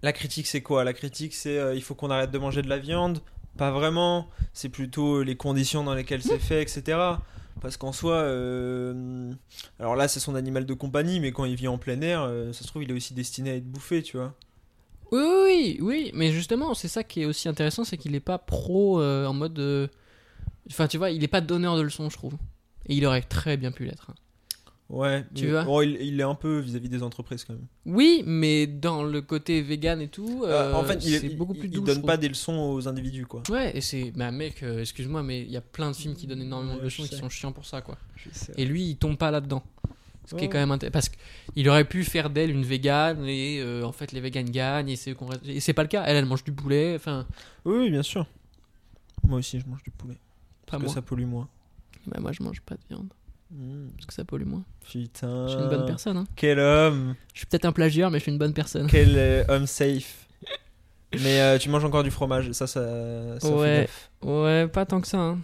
[0.03, 0.85] La critique, c'est quoi?
[0.85, 3.21] La critique, c'est euh, il faut qu'on arrête de manger de la viande.
[3.57, 4.29] Pas vraiment.
[4.53, 6.99] C'est plutôt les conditions dans lesquelles c'est fait, etc.
[7.65, 8.17] Parce qu'en soi.
[8.17, 9.33] euh,
[9.79, 12.53] Alors là, c'est son animal de compagnie, mais quand il vit en plein air, euh,
[12.53, 14.35] ça se trouve, il est aussi destiné à être bouffé, tu vois.
[15.11, 18.37] Oui, oui, oui, mais justement, c'est ça qui est aussi intéressant, c'est qu'il est pas
[18.37, 19.91] pro euh, en mode.
[20.71, 22.35] Enfin, tu vois, il est pas donneur de leçons, je trouve.
[22.87, 24.11] Et il aurait très bien pu l'être.
[24.91, 25.25] Ouais.
[25.35, 27.67] Tu mais- vois bon, il, il est un peu vis-à-vis des entreprises quand même.
[27.87, 31.55] Oui, mais dans le côté vegan et tout, Euh, en euh, fait, il, il- beaucoup
[31.55, 31.81] plus il doux.
[31.87, 33.43] je donne pas des leçons aux individus, quoi.
[33.51, 34.11] Ouais, et c'est.
[34.13, 36.83] Bah, mec, euh, excuse-moi, mais il y a plein de films qui donnent énormément de
[36.83, 37.97] leçons et qui sont chiants pour ça, quoi.
[38.57, 39.63] Et lui, il tombe pas là-dedans.
[40.27, 40.93] Ce qui est quand même intéressant.
[40.93, 44.97] Parce qu'il aurait pu faire d'elle une végane et en fait, les véganes gagnent et
[44.97, 45.15] c'est
[45.45, 46.03] Et c'est pas le cas.
[46.07, 46.95] Elle, elle mange du poulet.
[46.97, 47.27] Enfin,
[47.67, 48.27] Oui, bien sûr.
[49.27, 50.15] Moi aussi, je mange du poulet.
[50.67, 51.49] pas Parce que ça pollue moins.
[52.07, 53.09] Bah, moi, je mange pas de viande.
[53.51, 54.65] Mmh, Parce que ça pollue moins.
[54.91, 55.47] putain.
[55.47, 56.27] Je suis une bonne personne, hein.
[56.37, 57.15] Quel homme.
[57.33, 58.87] Je suis peut-être un plagieur, mais je suis une bonne personne.
[58.89, 60.27] Quel euh, homme safe.
[61.23, 62.51] Mais euh, tu manges encore du fromage.
[62.53, 63.87] Ça, ça, ça Ouais.
[64.23, 64.27] fait.
[64.29, 65.39] Ouais, pas tant que ça, hein.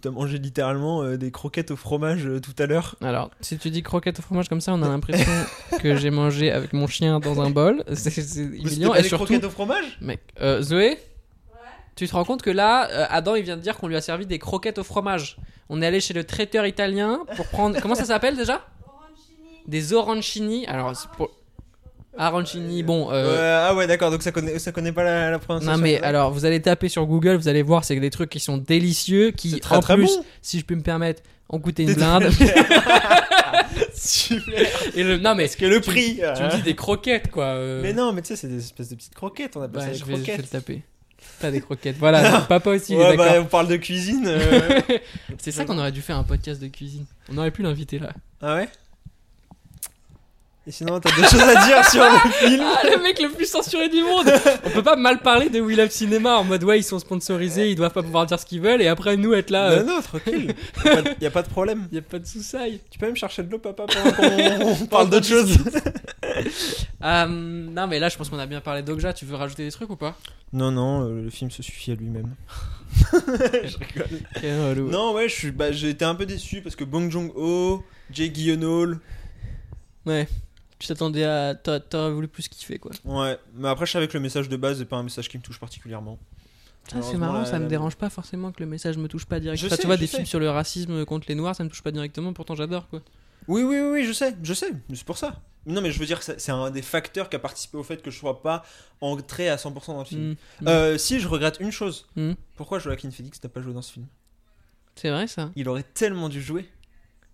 [0.00, 2.96] T'as mangé littéralement euh, des croquettes au fromage euh, tout à l'heure.
[3.00, 5.30] Alors, si tu dis croquette au fromage comme ça, on a l'impression
[5.80, 7.84] que j'ai mangé avec mon chien dans un bol.
[7.94, 8.90] C'est humiliant.
[8.90, 9.96] pas Et des surtout, croquettes au fromage?
[10.00, 10.98] Mec, euh, Zoé?
[12.00, 14.00] Tu te rends compte que là, euh, Adam, il vient de dire qu'on lui a
[14.00, 15.36] servi des croquettes au fromage.
[15.68, 17.78] On est allé chez le traiteur italien pour prendre.
[17.78, 18.64] Comment ça s'appelle déjà?
[19.66, 20.66] Des orancini.
[20.66, 21.30] Alors, c'est pour.
[22.16, 23.10] Arancini, bon.
[23.12, 24.10] euh, Ouais, Ah ouais, d'accord.
[24.10, 25.76] Donc ça connaît, ça connaît pas la, la prononciation.
[25.76, 28.40] Non mais alors vous allez taper sur Google, vous allez voir c'est des trucs qui
[28.40, 30.24] sont délicieux, qui très, en très plus, bon.
[30.40, 32.30] si je peux me permettre, ont coûté une blinde.
[33.94, 34.66] Super.
[34.96, 36.14] Et le non mais Parce que le tu- prix.
[36.16, 36.48] tu me hein.
[36.56, 37.44] dis des croquettes quoi.
[37.44, 37.80] euh.
[37.82, 39.56] Mais non, mais tu sais, c'est des espèces de petites croquettes.
[39.56, 40.52] On appelle Bah, ça des je, vais, je vais croquettes.
[40.52, 40.82] le taper.
[41.40, 41.96] Pas des croquettes.
[41.98, 44.24] Voilà, papa aussi, il est bah, on parle de cuisine.
[44.26, 44.80] euh.
[45.38, 47.06] C'est ça qu'on aurait dû faire un podcast de cuisine.
[47.32, 48.12] On aurait pu l'inviter là.
[48.42, 48.68] ah ouais?
[50.66, 53.46] Et sinon, t'as des choses à dire sur le film Ah, le mec le plus
[53.46, 54.30] censuré du monde
[54.64, 57.70] On peut pas mal parler de We Love Cinema en mode ouais, ils sont sponsorisés,
[57.70, 59.70] ils doivent pas pouvoir dire ce qu'ils veulent et après nous être là.
[59.70, 60.54] euh, Non, non, tranquille.
[60.84, 61.88] Y a pas de- y a pas de problème.
[61.90, 62.80] y a pas de sous-saille.
[62.90, 65.56] Tu peux même chercher de l'eau, papa, pendant qu'on on parle d'autre chose.
[67.02, 69.12] Euh, non, mais là, je pense qu'on a bien parlé d'Okja.
[69.14, 70.14] Tu veux rajouter des trucs ou pas?
[70.52, 72.34] Non, non, euh, le film se suffit à lui-même.
[73.12, 74.90] je rigole.
[74.90, 77.82] Non, ouais, je suis, bah, été un peu déçu parce que Bong Joon-ho,
[78.12, 78.98] Jake Gyllenhaal,
[80.06, 80.28] Ouais.
[80.80, 81.54] Tu t'attendais à.
[81.54, 82.90] t'a- T'aurais voulu plus kiffer quoi.
[83.04, 83.38] ouais.
[83.54, 85.42] Mais après, je savais que le message de base n'est pas un message qui me
[85.42, 86.18] touche particulièrement.
[86.92, 89.68] Ah, c'est marrant, ça me dérange pas forcément que le message me touche pas directement.
[89.68, 90.16] Enfin, tu vois, des sais.
[90.16, 93.00] films sur le racisme contre les noirs, ça me touche pas directement, pourtant j'adore quoi.
[93.46, 95.40] Oui, oui, oui, oui, je sais, je sais, mais c'est pour ça.
[95.66, 98.00] Non, mais je veux dire que c'est- un des facteurs qui a participé au fait
[98.02, 98.64] que je sois pas
[99.02, 100.30] entré à 100% dans le film.
[100.62, 100.68] Mm.
[100.68, 102.06] Euh, si, je regrette une chose.
[102.16, 102.32] Mm.
[102.56, 104.06] Pourquoi Joaquin Phoenix n'a pas joué dans ce film?
[104.96, 105.50] C'est vrai ça.
[105.56, 106.68] Il aurait tellement dû jouer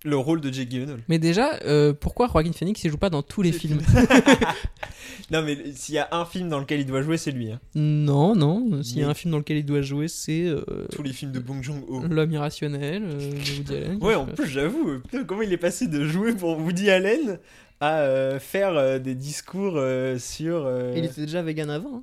[0.04, 1.00] le rôle de Jake Gyllenhaal.
[1.08, 3.80] Mais déjà, euh, pourquoi Joaquin Phoenix il joue pas dans tous les films
[5.32, 7.50] Non, mais s'il y a un film dans lequel il doit jouer, c'est lui.
[7.50, 7.58] hein.
[7.74, 8.82] Non, non.
[8.82, 10.62] S'il y a Mais- un film dans lequel il doit jouer, c'est euh,
[10.94, 12.02] Tous les films de Bong Joon-ho.
[12.08, 13.98] L'homme irrationnel euh, de Woody Allen.
[14.02, 17.38] Ouais, en plus, j'avoue, euh, putain, comment il est passé de jouer pour Woody Allen
[17.80, 20.64] à euh, faire euh, des discours euh, sur.
[20.66, 21.96] euh, Il était déjà vegan avant.
[21.96, 22.02] hein.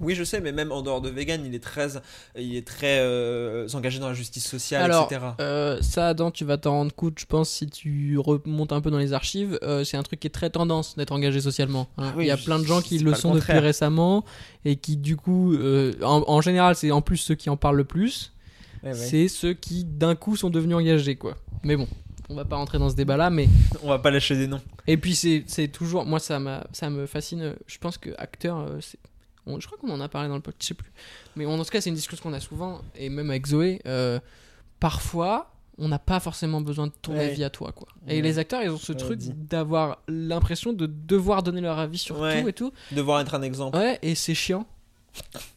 [0.00, 1.88] Oui, je sais, mais même en dehors de vegan, il est très,
[2.36, 5.20] il est très euh, engagé dans la justice sociale, Alors, etc.
[5.40, 8.90] Euh, ça, Adam, tu vas t'en rendre compte, je pense, si tu remontes un peu
[8.90, 9.58] dans les archives.
[9.62, 11.88] euh, c'est un truc qui est très tendance d'être engagé socialement.
[11.98, 12.08] hein.
[12.08, 14.24] Ah oui, Il y a plein de gens qui le sont depuis récemment
[14.64, 15.54] et qui, du coup,
[16.02, 18.32] en, en général, c'est en plus ceux qui en parlent le plus.
[18.82, 18.94] Ouais, ouais.
[18.94, 21.36] C'est ceux qui, d'un coup, sont devenus engagés, quoi.
[21.62, 21.86] Mais bon,
[22.30, 23.46] on va pas rentrer dans ce débat-là, mais.
[23.82, 24.60] On va pas lâcher des noms.
[24.86, 26.06] Et puis, c'est toujours.
[26.06, 26.40] Moi, ça,
[26.72, 27.54] ça me fascine.
[27.66, 28.98] Je pense que acteur, c'est
[29.46, 30.92] on- je crois qu'on en a parlé dans le podcast, je sais plus.
[31.36, 33.80] Mais en tout cas, c'est une discussion qu'on a souvent, et même avec Zoé.
[33.86, 34.18] euh,
[34.78, 37.30] parfois, on n'a pas forcément besoin de ton Ouais.
[37.30, 37.88] avis à toi, quoi.
[38.06, 41.98] Et les acteurs, ils ont ce Ouais, truc d'avoir l'impression de devoir donner leur avis
[41.98, 42.72] sur tout et tout.
[42.92, 43.76] Devoir être un exemple.
[43.78, 44.66] Ouais, et c'est chiant.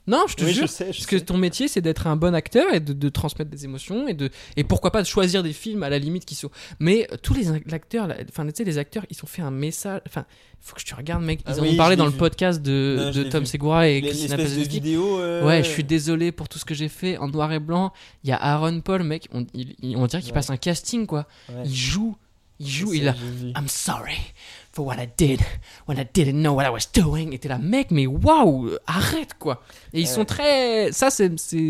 [0.07, 0.67] Non, je te Oui, jure.
[0.67, 0.85] je sais.
[0.91, 3.63] je Parce que ton métier, c'est d'être un bon acteur et de, de transmettre des
[3.63, 6.49] émotions et de et pourquoi pas de choisir des films à la limite qui sont.
[6.79, 9.51] Mais euh, tous les ac- acteurs, enfin tu sais, les acteurs, ils ont fait un
[9.51, 10.01] message.
[10.07, 10.25] Enfin,
[10.59, 11.39] faut que tu regardes, mec.
[11.47, 13.29] Ils Ah en oui, ont parlé je dans le podcast de, Non, je de l'ai
[13.29, 13.47] Tom vu.
[13.49, 14.67] Segura et Christina Pazowski.
[14.69, 15.19] vidéo.
[15.19, 17.93] euh, Ouais, je suis désolé pour tout ce que j'ai fait en noir et blanc.
[18.25, 19.29] Il y a Aaron Paul, mec.
[19.33, 20.35] On, il- il- on dirait qu'il Ouais.
[20.35, 21.27] passe un casting, quoi.
[21.49, 21.63] Ouais.
[21.65, 22.17] Il joue,
[22.59, 23.15] il joue, il a.
[23.57, 24.17] I'm sorry
[24.74, 25.39] for what I did
[25.88, 27.32] when I didn't know what I was doing.
[27.32, 29.61] Et t'es là, mec, mais waouh, arrête quoi.
[29.93, 30.07] Et ils Ouais.
[30.07, 30.91] sont très.
[30.91, 31.30] Ça, c'est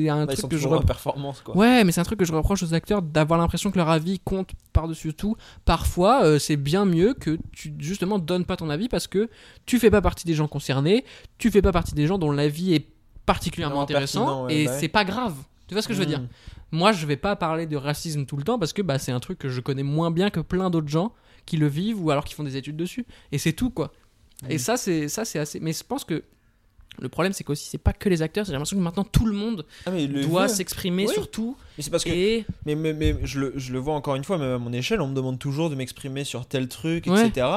[0.10, 1.56] un truc que je performance, quoi.
[1.56, 4.20] Ouais, mais c'est un truc que je reproche aux acteurs d'avoir l'impression que leur avis
[4.20, 5.36] compte par-dessus tout.
[5.66, 9.30] Parfois, euh, c'est bien mieux que tu justement donnes pas ton avis parce que
[9.66, 11.04] tu fais pas partie des gens concernés,
[11.38, 12.88] tu fais pas partie des gens dont l'avis est
[13.26, 14.78] particulièrement Non, intéressant ouais, et bah ouais.
[14.80, 15.36] c'est pas grave.
[15.68, 16.20] Tu vois ce que je veux dire?
[16.22, 16.28] Mm.
[16.72, 19.20] Moi, je vais pas parler de racisme tout le temps parce que bah, c'est un
[19.20, 21.14] truc que je connais moins bien que plein d'autres gens
[21.46, 23.06] qui le vivent ou alors qui font des études dessus.
[23.32, 23.92] Et c'est tout, quoi.
[24.50, 25.60] Et ça, c'est ça, c'est assez.
[25.60, 26.24] Mais je pense que
[27.00, 28.46] le problème, c'est qu'aussi, c'est pas que les acteurs.
[28.46, 31.14] J'ai l'impression que maintenant tout le monde Ah, le doit s'exprimer Oui.
[31.14, 31.56] sur tout.
[31.78, 32.10] Mais c'est parce que.
[32.10, 34.72] Et Mais, mais, mais je, le, je le vois encore une fois, même à mon
[34.74, 37.28] échelle, on me demande toujours de m'exprimer sur tel truc, Ouais.
[37.28, 37.48] etc.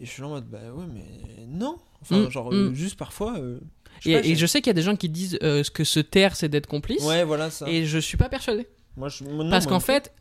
[0.00, 1.04] Et je suis là en mode, bah ouais, mais
[1.48, 1.76] non.
[2.00, 2.72] Enfin, Mm, genre, mm.
[2.74, 3.36] juste parfois.
[3.38, 3.58] euh,
[4.00, 5.64] je Et, pas, et j'ai- je sais qu'il y a des gens qui disent euh,
[5.74, 7.02] que se taire, c'est d'être complice.
[7.04, 7.68] Ouais, voilà ça.
[7.68, 8.68] Et je suis pas persuadé.
[8.98, 9.24] Moi, je...
[9.24, 10.12] moi, non, Parce qu'en fait,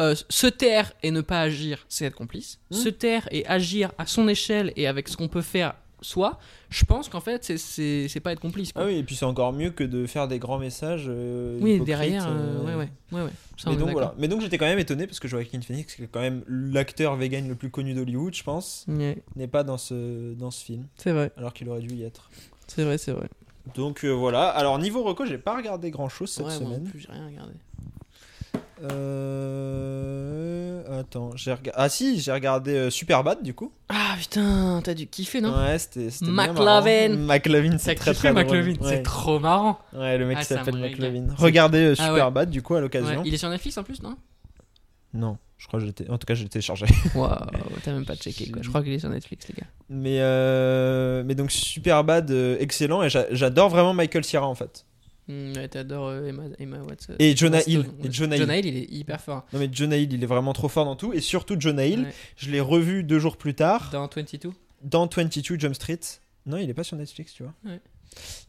[0.00, 2.58] euh, se taire et ne pas agir, c'est être complice.
[2.70, 2.74] Hmm.
[2.76, 6.38] Se taire et agir à son échelle et avec ce qu'on peut faire soi,
[6.70, 8.72] je pense qu'en fait, c'est- pas être complice.
[8.72, 8.82] Quoi.
[8.82, 11.04] Ah oui, et puis c'est encore mieux que de faire des grands messages.
[11.08, 13.30] euh, oui, derrière, euh, euh, ouais, ouais, ouais, ouais.
[13.56, 14.14] Ça, Mais donc, voilà.
[14.18, 17.16] Mais donc j'étais quand même étonné parce que Joaquin Phoenix, qui est quand même l'acteur
[17.16, 21.12] vegan le plus connu d'Hollywood, je pense, n'est pas dans ce, dans ce film, c'est
[21.12, 22.30] vrai, alors qu'il aurait dû y être.
[22.66, 23.28] c'est vrai, c'est vrai.
[23.76, 24.48] Donc euh, voilà.
[24.48, 26.90] Alors niveau reco, j'ai pas regardé grand chose cette ouais, moi non semaine.
[26.90, 27.52] plus, j'ai rien regardé.
[29.62, 31.00] Euh...
[31.00, 31.70] Attends, j'ai regardé.
[31.74, 33.72] Ah si, j'ai regardé euh, Superbad du coup.
[33.88, 35.54] Ah putain, t'as dû kiffer, non?
[35.56, 36.08] Ouais, c'était.
[36.22, 37.16] McLovin.
[37.16, 38.32] McLovin, c'est T'as très très.
[38.32, 38.76] McLovin, Ouais.
[38.82, 39.78] c'est trop marrant.
[39.92, 40.76] Ouais, le mec Ah, qui ça s'appelle.
[40.76, 41.26] McLovin.
[41.36, 42.18] Regardez euh, Ah ouais.
[42.18, 43.20] Superbad du coup à l'occasion.
[43.20, 44.16] Ouais, il est sur Netflix en plus, non?
[45.14, 46.08] Non, je crois que j'étais.
[46.08, 46.86] En tout cas, j'ai téléchargé.
[47.14, 47.36] Waouh,
[47.84, 48.62] t'as même pas checké quoi.
[48.62, 49.66] Je crois qu'il est sur Netflix, les gars.
[49.90, 53.02] Mais, euh, mais donc Superbad, euh, excellent.
[53.02, 54.86] Et j'a- j'adore vraiment Michael Cera en fait.
[55.28, 57.14] Mm, ouais, t'adores euh, Emma, Emma Watson.
[57.18, 57.86] Et Jonah Watson, Hill.
[58.04, 58.42] Et Jonah Hill.
[58.42, 59.46] Jonah Hill, il est hyper fort.
[59.52, 61.12] Non mais Jonah Hill, il est vraiment trop fort dans tout.
[61.12, 62.12] Et surtout Jonah Hill, Ouais.
[62.36, 64.50] je l'ai revu deux jours plus tard Dans 22
[64.82, 66.00] dans 22 Jump Street.
[66.46, 67.54] Non, il est pas sur Netflix, tu vois.
[67.64, 67.80] Ouais.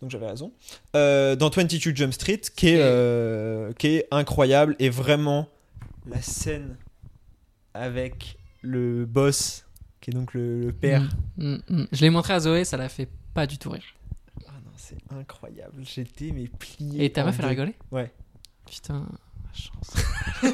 [0.01, 0.51] Donc j'avais raison.
[0.95, 5.47] Euh, dans 22 Jump Street, qui est, Et- euh, qui est incroyable et vraiment
[6.07, 6.75] la scène
[7.73, 9.65] avec le boss,
[10.01, 11.03] qui est donc le, le père.
[11.37, 11.87] Mm, mm, mm.
[11.91, 13.83] Je l'ai montré à Zoé, ça l'a fait pas du tout rire.
[14.83, 15.81] C'est incroyable.
[15.85, 17.05] J'étais mais plié.
[17.05, 17.73] Et ta meuf, elle a rigolé?
[17.89, 18.11] Ouais.
[18.65, 19.07] Putain,
[19.55, 20.53] chance.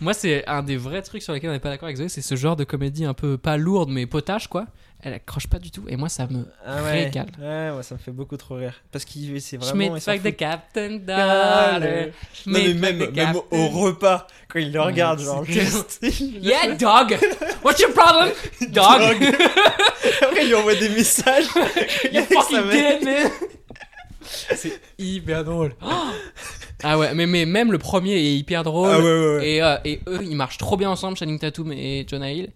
[0.00, 2.22] Moi, c'est un des vrais trucs sur lesquels on n'est pas d'accord avec Zoé, c'est
[2.22, 4.66] ce genre de comédie un peu pas lourde mais potage quoi.
[5.02, 7.04] Elle accroche pas du tout et moi ça me Ah ouais.
[7.04, 7.28] régale.
[7.38, 8.74] Ouais, ouais, ça me fait beaucoup trop rire.
[8.92, 9.96] Parce qu'il c'est vraiment.
[9.96, 10.36] Il s'en like the fout.
[10.36, 11.80] Captain Ah, Dollar.
[11.80, 11.88] Non,
[12.46, 16.00] mais même, même au repas, quand il le regarde, Ouais, genre juste.
[16.02, 17.16] Yeah, dog.
[17.64, 18.28] What's your problem,
[18.68, 19.34] dog?
[20.22, 21.46] Après, il lui envoie des messages.
[22.12, 23.30] You fucking dead, man.
[24.22, 25.74] C'est hyper drôle.
[26.82, 28.90] ah ouais, mais, mais même le premier est hyper drôle.
[28.92, 29.48] Ah ouais, ouais, ouais.
[29.48, 32.50] Et, euh, et eux, ils marchent trop bien ensemble, Channing Tatum et Jonah Hill.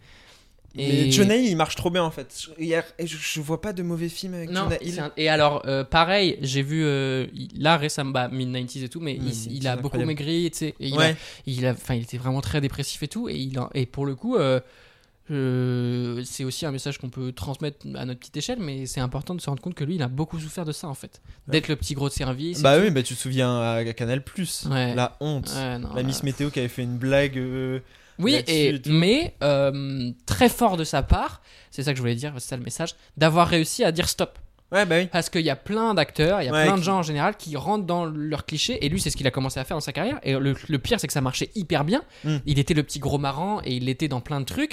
[0.76, 2.34] Mais Jonah Hill, il marche trop bien en fait.
[2.58, 4.98] Hier, et je, je vois pas de mauvais films avec Non, Jonah Hill.
[5.00, 9.14] un- et alors, euh, pareil, j'ai vu euh, là récemment, bah, mid-90s et tout, mais
[9.48, 10.74] il, a beaucoup maigri, tu sais.
[10.80, 11.14] et Il, a-
[11.46, 13.28] il, a, il était vraiment très dépressif et tout.
[13.28, 14.36] Et, il a- et pour le coup,
[15.30, 19.34] euh, c'est aussi un message qu'on peut transmettre à notre petite échelle, mais c'est important
[19.34, 21.22] de se rendre compte que lui, il a beaucoup souffert de ça en fait.
[21.48, 22.60] D'être le petit gros de service.
[22.62, 24.66] Bah oui, bah tu te souviens à Canal Plus.
[24.70, 24.94] Ouais.
[24.94, 25.50] La honte.
[25.56, 27.38] Ouais, non, La Miss euh, Météo qui avait fait une blague.
[27.38, 27.80] euh,
[28.18, 32.32] Oui, et, mais euh, très fort de sa part, c'est ça que je voulais dire,
[32.38, 34.38] c'est ça le message, d'avoir réussi à dire stop.
[34.74, 35.06] Ouais, bah oui.
[35.06, 37.02] Parce qu'il y a plein d'acteurs, il y a Ouais, plein de qui- gens en
[37.02, 39.76] général qui rentrent dans leurs clichés, et lui, c'est ce qu'il a commencé à faire
[39.76, 40.18] dans sa carrière.
[40.24, 42.02] Et le, le pire, c'est que ça marchait hyper bien.
[42.24, 42.36] Mm.
[42.46, 44.72] Il était le petit gros marrant, et il était dans plein de trucs.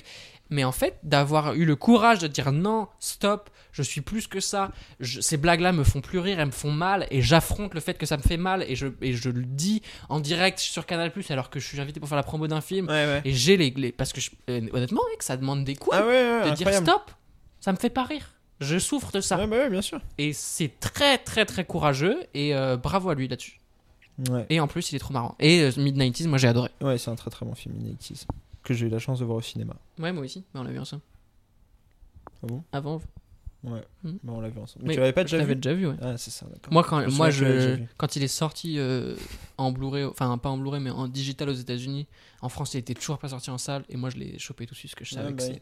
[0.54, 4.42] Mais en fait, d'avoir eu le courage de dire non, stop, je suis plus que
[4.42, 7.80] ça, je- ces blagues-là me font plus rire, elles me font mal, et j'affronte le
[7.80, 10.86] fait que ça me fait mal, et je, et je le dis en direct sur
[10.86, 12.88] Canal, alors que je suis invité pour faire la promo d'un film.
[12.88, 13.22] Ouais, ouais.
[13.24, 16.06] Et j'ai les, les- Parce que, je- euh, honnêtement, mec, ça demande des couilles Ah
[16.06, 17.12] ouais, de dire stop,
[17.62, 18.34] ça me fait pas rire.
[18.62, 19.38] Je souffre de ça.
[19.38, 20.00] Ouais, bah ouais, bien sûr.
[20.18, 22.18] Et c'est très, très, très courageux.
[22.34, 23.60] Et euh, bravo à lui là-dessus.
[24.30, 25.36] Ouais, Et en plus, il est trop marrant.
[25.40, 26.70] Et euh, Mid-90s, moi j'ai adoré.
[26.82, 28.26] ouais c'est un très très bon film, Inactis.
[28.64, 29.74] Que j'ai eu la chance de voir au cinéma.
[29.98, 30.44] Ouais, moi aussi.
[30.54, 31.02] Mais on l'a vu ensemble.
[32.44, 32.64] Ah bon?
[32.72, 33.02] Avant.
[33.64, 33.84] Ouais.
[34.04, 34.12] Mm.
[34.24, 34.86] Bon, on l'a vu ensemble.
[34.86, 35.56] Mais, Mais tu l'avais pas déjà vu?
[35.56, 35.96] déjà vu, ouais.
[36.02, 36.72] Ah, c'est ça, d'accord.
[36.74, 37.78] Moi, quand, moi je,
[38.16, 39.16] il est sorti euh,
[39.58, 42.08] en Blu-ray, enfin pas en Blu-ray, mais en digital aux États-Unis,
[42.42, 44.74] en France, il était toujours pas sorti en salle, et moi je l'ai chopé tout
[44.74, 45.62] de suite, parce que je savais que bah c'est.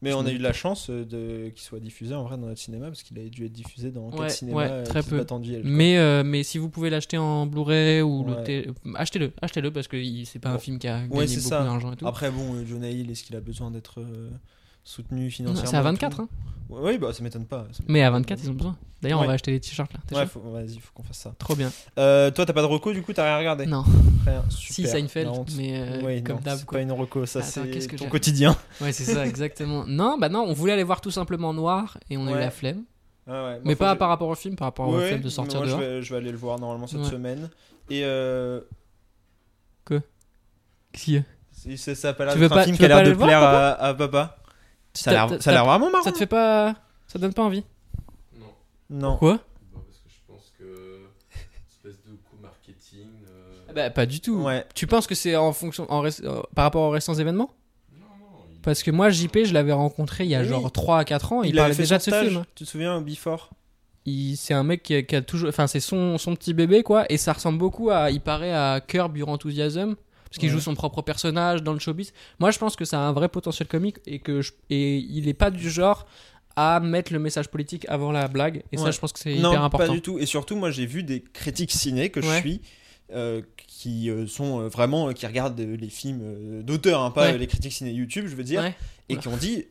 [0.00, 1.48] Mais on a eu de la chance euh, de...
[1.50, 4.08] qu'il soit diffusé en vrai dans notre cinéma parce qu'il a dû être diffusé dans
[4.10, 5.24] Ouais, quel cinéma ouais, euh, très peu.
[5.40, 5.62] duel.
[5.64, 9.88] Mais, euh, mais si vous pouvez l'acheter en Blu-ray ou le té- achetez-le, achetez-le parce
[9.88, 11.64] que c'est pas un film qui a gagné Ouais, c'est beaucoup ça.
[11.64, 12.06] d'argent et tout.
[12.06, 14.30] Après, bon, Jonah Hill, est-ce qu'il a besoin d'être euh,
[14.88, 16.28] soutenu financièrement c'est à et 24, tout hein.
[16.70, 17.66] Oui, bah ça m'étonne pas.
[17.72, 18.44] ça Mais à m'étonne 24, pas.
[18.44, 18.76] ils ont besoin.
[19.00, 19.24] D'ailleurs, Ouais.
[19.26, 20.00] on va acheter les t-shirts là.
[20.18, 21.32] Ouais, vas-y, faut qu'on fasse ça.
[21.38, 21.70] Trop bien.
[21.98, 23.84] Euh, toi, t'as pas de reco du coup, t'as rien regardé Non,
[24.26, 25.52] Rien, si super, Seinfeld, la honte.
[25.56, 26.58] mais euh, Oui, comme d'hab.
[26.58, 26.78] c'est quoi.
[26.78, 28.56] pas une reco, ça c'est qu'est-ce que ton quotidien.
[28.80, 29.84] Ouais, c'est ça, exactement.
[29.86, 32.40] non, bah non, on voulait aller voir tout simplement Noir et on a eu Ouais.
[32.40, 32.82] la flemme.
[33.26, 33.40] Ouais, ouais.
[33.40, 35.28] Moi, mais pas que je- par rapport au film, par rapport au Ouais, flemme de
[35.28, 35.80] sortir moi, dehors.
[35.80, 37.10] Je vais, je vais aller le voir normalement cette Ouais.
[37.10, 37.50] semaine.
[37.90, 38.60] Et euh,
[40.94, 41.22] Si,
[41.52, 43.94] c'est- c'est- ça a d'être veux un pas- film qui a l'air de plaire à
[43.94, 44.37] papa.
[45.02, 46.04] Ça a l'air- ça a l'air vraiment marrant.
[46.04, 46.74] Ça te fait pas.
[47.06, 47.64] Ça te donne pas envie
[48.90, 49.10] Non.
[49.10, 49.40] Pourquoi Bah,
[49.84, 51.00] parce que je pense que
[51.70, 53.06] espèce de coup marketing.
[53.28, 54.42] euh, Bah, pas du tout.
[54.42, 54.64] Ouais.
[54.74, 57.50] Tu penses que c'est en fonction, en rest- euh, par rapport aux récents événements
[57.92, 58.26] Non, non.
[58.50, 60.48] il- Parce que moi, JP, je l'avais rencontré il y a Oui.
[60.48, 61.42] genre 3 à 4 ans.
[61.42, 62.44] Il, Il, parlait fait déjà de son ce stage, film.
[62.54, 63.50] Tu te souviens au Before?
[64.06, 65.48] Il- C'est un mec qui a, qui a toujours.
[65.50, 67.04] Enfin, c'est son, son petit bébé, quoi.
[67.12, 68.10] Et ça ressemble beaucoup à.
[68.10, 69.96] Il paraît à Curb Your Enthusiasm.
[70.30, 70.54] Parce qu'il Ouais.
[70.54, 72.12] joue son propre personnage dans le showbiz.
[72.38, 73.96] Moi, je pense que ça a un vrai potentiel comique.
[74.06, 76.06] Et, que je- et il est pas du genre
[76.56, 78.62] à mettre le message politique avant la blague.
[78.72, 79.86] Et ça, je pense que c'est Non, hyper important.
[79.86, 80.18] pas du tout.
[80.18, 82.60] Et surtout, moi, j'ai vu des critiques ciné que je suis.
[83.14, 87.38] euh, qui euh, sont euh, vraiment qui regardent les films d'auteurs hein, pas Ouais.
[87.38, 88.62] les critiques ciné YouTube je veux dire
[89.08, 89.64] et qui ont dit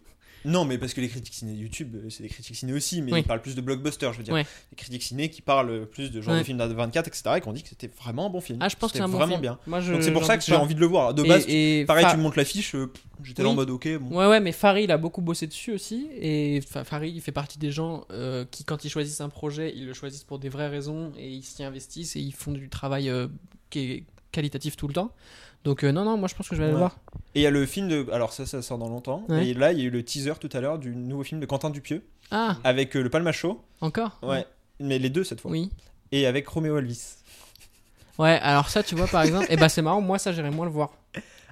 [0.48, 3.12] non mais parce que les critiques ciné YouTube euh, c'est des critiques ciné aussi mais
[3.14, 3.20] Oui.
[3.20, 4.46] ils parlent plus de blockbusters je veux dire Ouais.
[4.72, 6.40] les critiques ciné qui parlent plus de genre Ouais.
[6.40, 8.70] de films d'A24 etc et qui ont dit que c'était vraiment un bon film Ah,
[8.70, 9.42] je pense que c'est C'était un bon vraiment film.
[9.42, 11.28] bien Moi, je- donc c'est pour ça que j'ai envie de le voir de Et-
[11.28, 12.92] base et pareil Fa- tu me montres l'affiche euh,
[13.24, 15.72] j'étais là en mode ok bon Ouais, ouais, mais Farid, il a beaucoup bossé dessus
[15.74, 16.08] aussi.
[16.20, 19.74] Et Fa- Farid, il fait partie des gens euh, qui, quand ils choisissent un projet,
[19.76, 22.70] ils le choisissent pour des vraies raisons et ils s'y investissent et ils font du
[22.70, 23.28] travail euh,
[23.70, 25.12] qui est qualitatif tout le temps.
[25.64, 26.88] Donc, euh, non, non, moi je pense que je vais aller le Ouais.
[26.88, 26.98] voir.
[27.36, 29.48] et il y a le film de alors ça ça sort dans longtemps Ouais.
[29.50, 31.46] et là il y a eu le teaser tout à l'heure du nouveau film de
[31.46, 34.18] Quentin Dupieux Ah, avec euh, le Palma Show encore?
[34.24, 34.46] Ouais
[34.80, 35.70] mais les deux cette fois Oui.
[36.12, 37.16] et avec Roméo Elvis
[38.20, 40.66] Ouais, alors ça, tu vois, par exemple, et bah c'est marrant, moi ça, j'irais moins
[40.66, 40.90] le voir.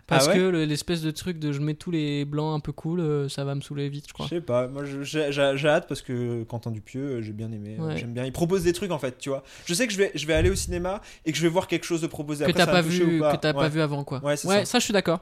[0.08, 2.60] Parce Ah ouais que le- l'espèce de truc de je mets tous les blancs un
[2.60, 4.28] peu cool, euh, ça va me saouler vite, je Je crois.
[4.28, 7.88] sais pas, moi je- j'ai hâte parce que Quentin Dupieux, euh, j'ai bien aimé, euh,
[7.88, 7.98] Ouais.
[7.98, 8.24] j'aime bien.
[8.24, 9.44] Il propose des trucs en fait, tu vois.
[9.66, 11.68] Je sais que je vais, je vais aller au cinéma et que je vais voir
[11.68, 12.46] quelque chose de proposé.
[12.46, 13.36] Que t'as pas, vu, pas.
[13.36, 13.70] que t'as pas Ouais.
[13.70, 14.24] vu avant, quoi.
[14.24, 14.64] Ouais, ça.
[14.66, 15.22] ça, je suis d'accord.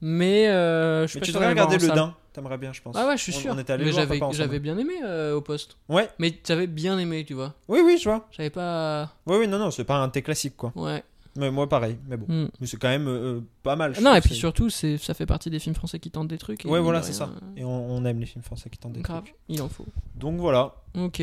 [0.00, 1.88] Mais euh, je suis Mais pas tu devrais regarder le.
[1.88, 2.94] Dain, t'aimerais bien, je pense.
[2.96, 3.52] Ah ouais, je suis On- sûr.
[3.56, 5.76] On était allé mais j'avais, j'avais bien aimé euh, au poste.
[5.88, 7.54] Ouais, Mais j'avais bien aimé, tu vois.
[7.66, 8.28] oui, oui, je vois.
[8.30, 9.10] J'avais pas.
[9.26, 10.72] Oui, oui, non, non, c'est pas un thé classique quoi.
[10.76, 11.02] Ouais.
[11.36, 12.26] Mais moi pareil, mais bon.
[12.28, 12.48] Hmm.
[12.60, 13.94] Mais c'est quand même euh, pas mal.
[13.94, 16.38] je Non, et puis surtout, c'est, ça fait partie des films français qui tentent des
[16.38, 16.64] trucs.
[16.64, 17.30] et Ouais, voilà, c'est ça.
[17.56, 19.36] Et on, on aime les films français qui tentent des Grave, trucs.
[19.48, 19.86] il en faut.
[20.16, 21.22] Donc voilà, Ok.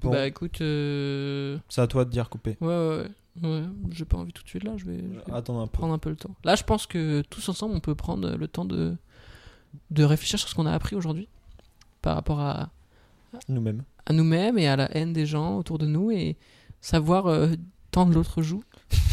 [0.00, 0.10] Bon.
[0.10, 1.58] Bah écoute, euh...
[1.68, 2.56] c'est à toi de dire couper.
[2.60, 3.04] ouais, ouais,
[3.42, 3.48] ouais.
[3.50, 3.62] ouais.
[3.92, 5.72] J'ai pas envie tout de suite là, je vais, je vais Attends un peu.
[5.72, 6.34] prendre un peu le temps.
[6.42, 8.96] Là, je pense que tous ensemble, on peut prendre le temps de,
[9.92, 11.28] de réfléchir sur ce qu'on a appris aujourd'hui
[12.00, 12.70] par rapport à,
[13.48, 13.84] Nous-mêmes.
[14.06, 16.36] à nous-mêmes et à la haine des gens autour de nous et
[16.80, 17.50] savoir euh,
[17.92, 18.64] tendre l'autre joue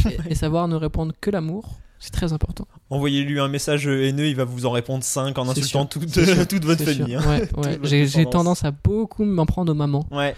[0.09, 1.80] et, et savoir ne répondre que l'amour.
[2.01, 2.65] C'est très important.
[2.89, 6.63] Envoyez-lui un message haineux, il va vous en répondre 5 en insultant sûr, toute, toute
[6.63, 7.15] votre famille.
[7.15, 7.21] hein.
[7.27, 7.77] Ouais, ouais.
[7.77, 10.07] votre J'ai, tendance à beaucoup m'en prendre aux mamans.
[10.09, 10.34] Ouais.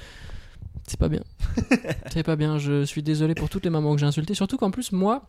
[0.88, 1.22] C'est pas bien.
[2.12, 2.58] c'est pas bien.
[2.58, 4.34] Je suis désolé pour toutes les mamans que j'ai insultées.
[4.34, 5.22] Surtout qu'en plus, moi,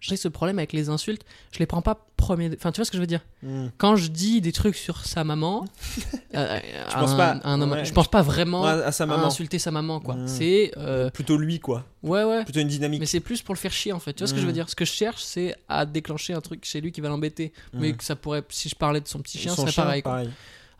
[0.00, 1.22] j'ai ce problème avec les insultes.
[1.52, 2.50] Je les prends pas premier.
[2.54, 3.24] Enfin, tu vois ce que je veux dire?
[3.42, 3.68] Hmm.
[3.78, 5.64] Quand je dis des trucs sur sa maman,
[6.34, 6.58] euh,
[6.92, 7.84] penses un- pas- à un homme- ouais.
[7.84, 9.26] je pense pas vraiment Ouais, à sa à maman.
[9.26, 10.14] insulter sa maman, quoi.
[10.14, 10.28] Mm.
[10.28, 10.72] C'est.
[10.76, 11.84] euh, Plutôt lui, quoi.
[12.02, 12.44] ouais, ouais.
[12.44, 13.00] Plutôt une dynamique.
[13.00, 14.12] Mais c'est plus pour le faire chier en fait.
[14.12, 14.54] Tu vois ce que je veux Mm.
[14.54, 14.68] dire?
[14.70, 17.52] Ce que je cherche, c'est à déclencher un truc chez lui qui va l'embêter.
[17.72, 18.42] Mais que ça pourrait.
[18.50, 20.02] Si je parlais de son petit chien, Son ce serait pareil.
[20.02, 20.12] Quoi.
[20.12, 20.30] pareil.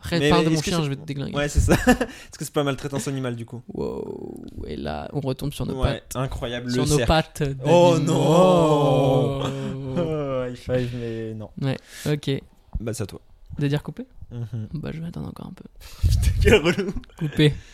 [0.03, 1.35] Arrête, parle de mon chien, je vais te déglinguer.
[1.35, 1.73] Ouais, c'est ça.
[1.87, 4.43] Est-ce que c'est pas maltraitance animale, du coup Wow.
[4.67, 6.15] Et là, on retombe sur nos Ouais, pattes.
[6.15, 6.71] incroyable.
[6.71, 7.07] Sur le nos cercle.
[7.07, 7.43] pattes.
[7.65, 9.41] Oh non.
[9.93, 10.45] Oh.
[10.47, 11.49] High five, mais non.
[12.05, 12.31] Ok.
[12.79, 13.19] Bah, c'est à toi.
[13.59, 14.69] De dire couper Mhm.
[14.75, 15.65] Bah, je vais attendre encore un peu.
[16.41, 16.93] Quel relou.
[17.17, 17.53] Couper.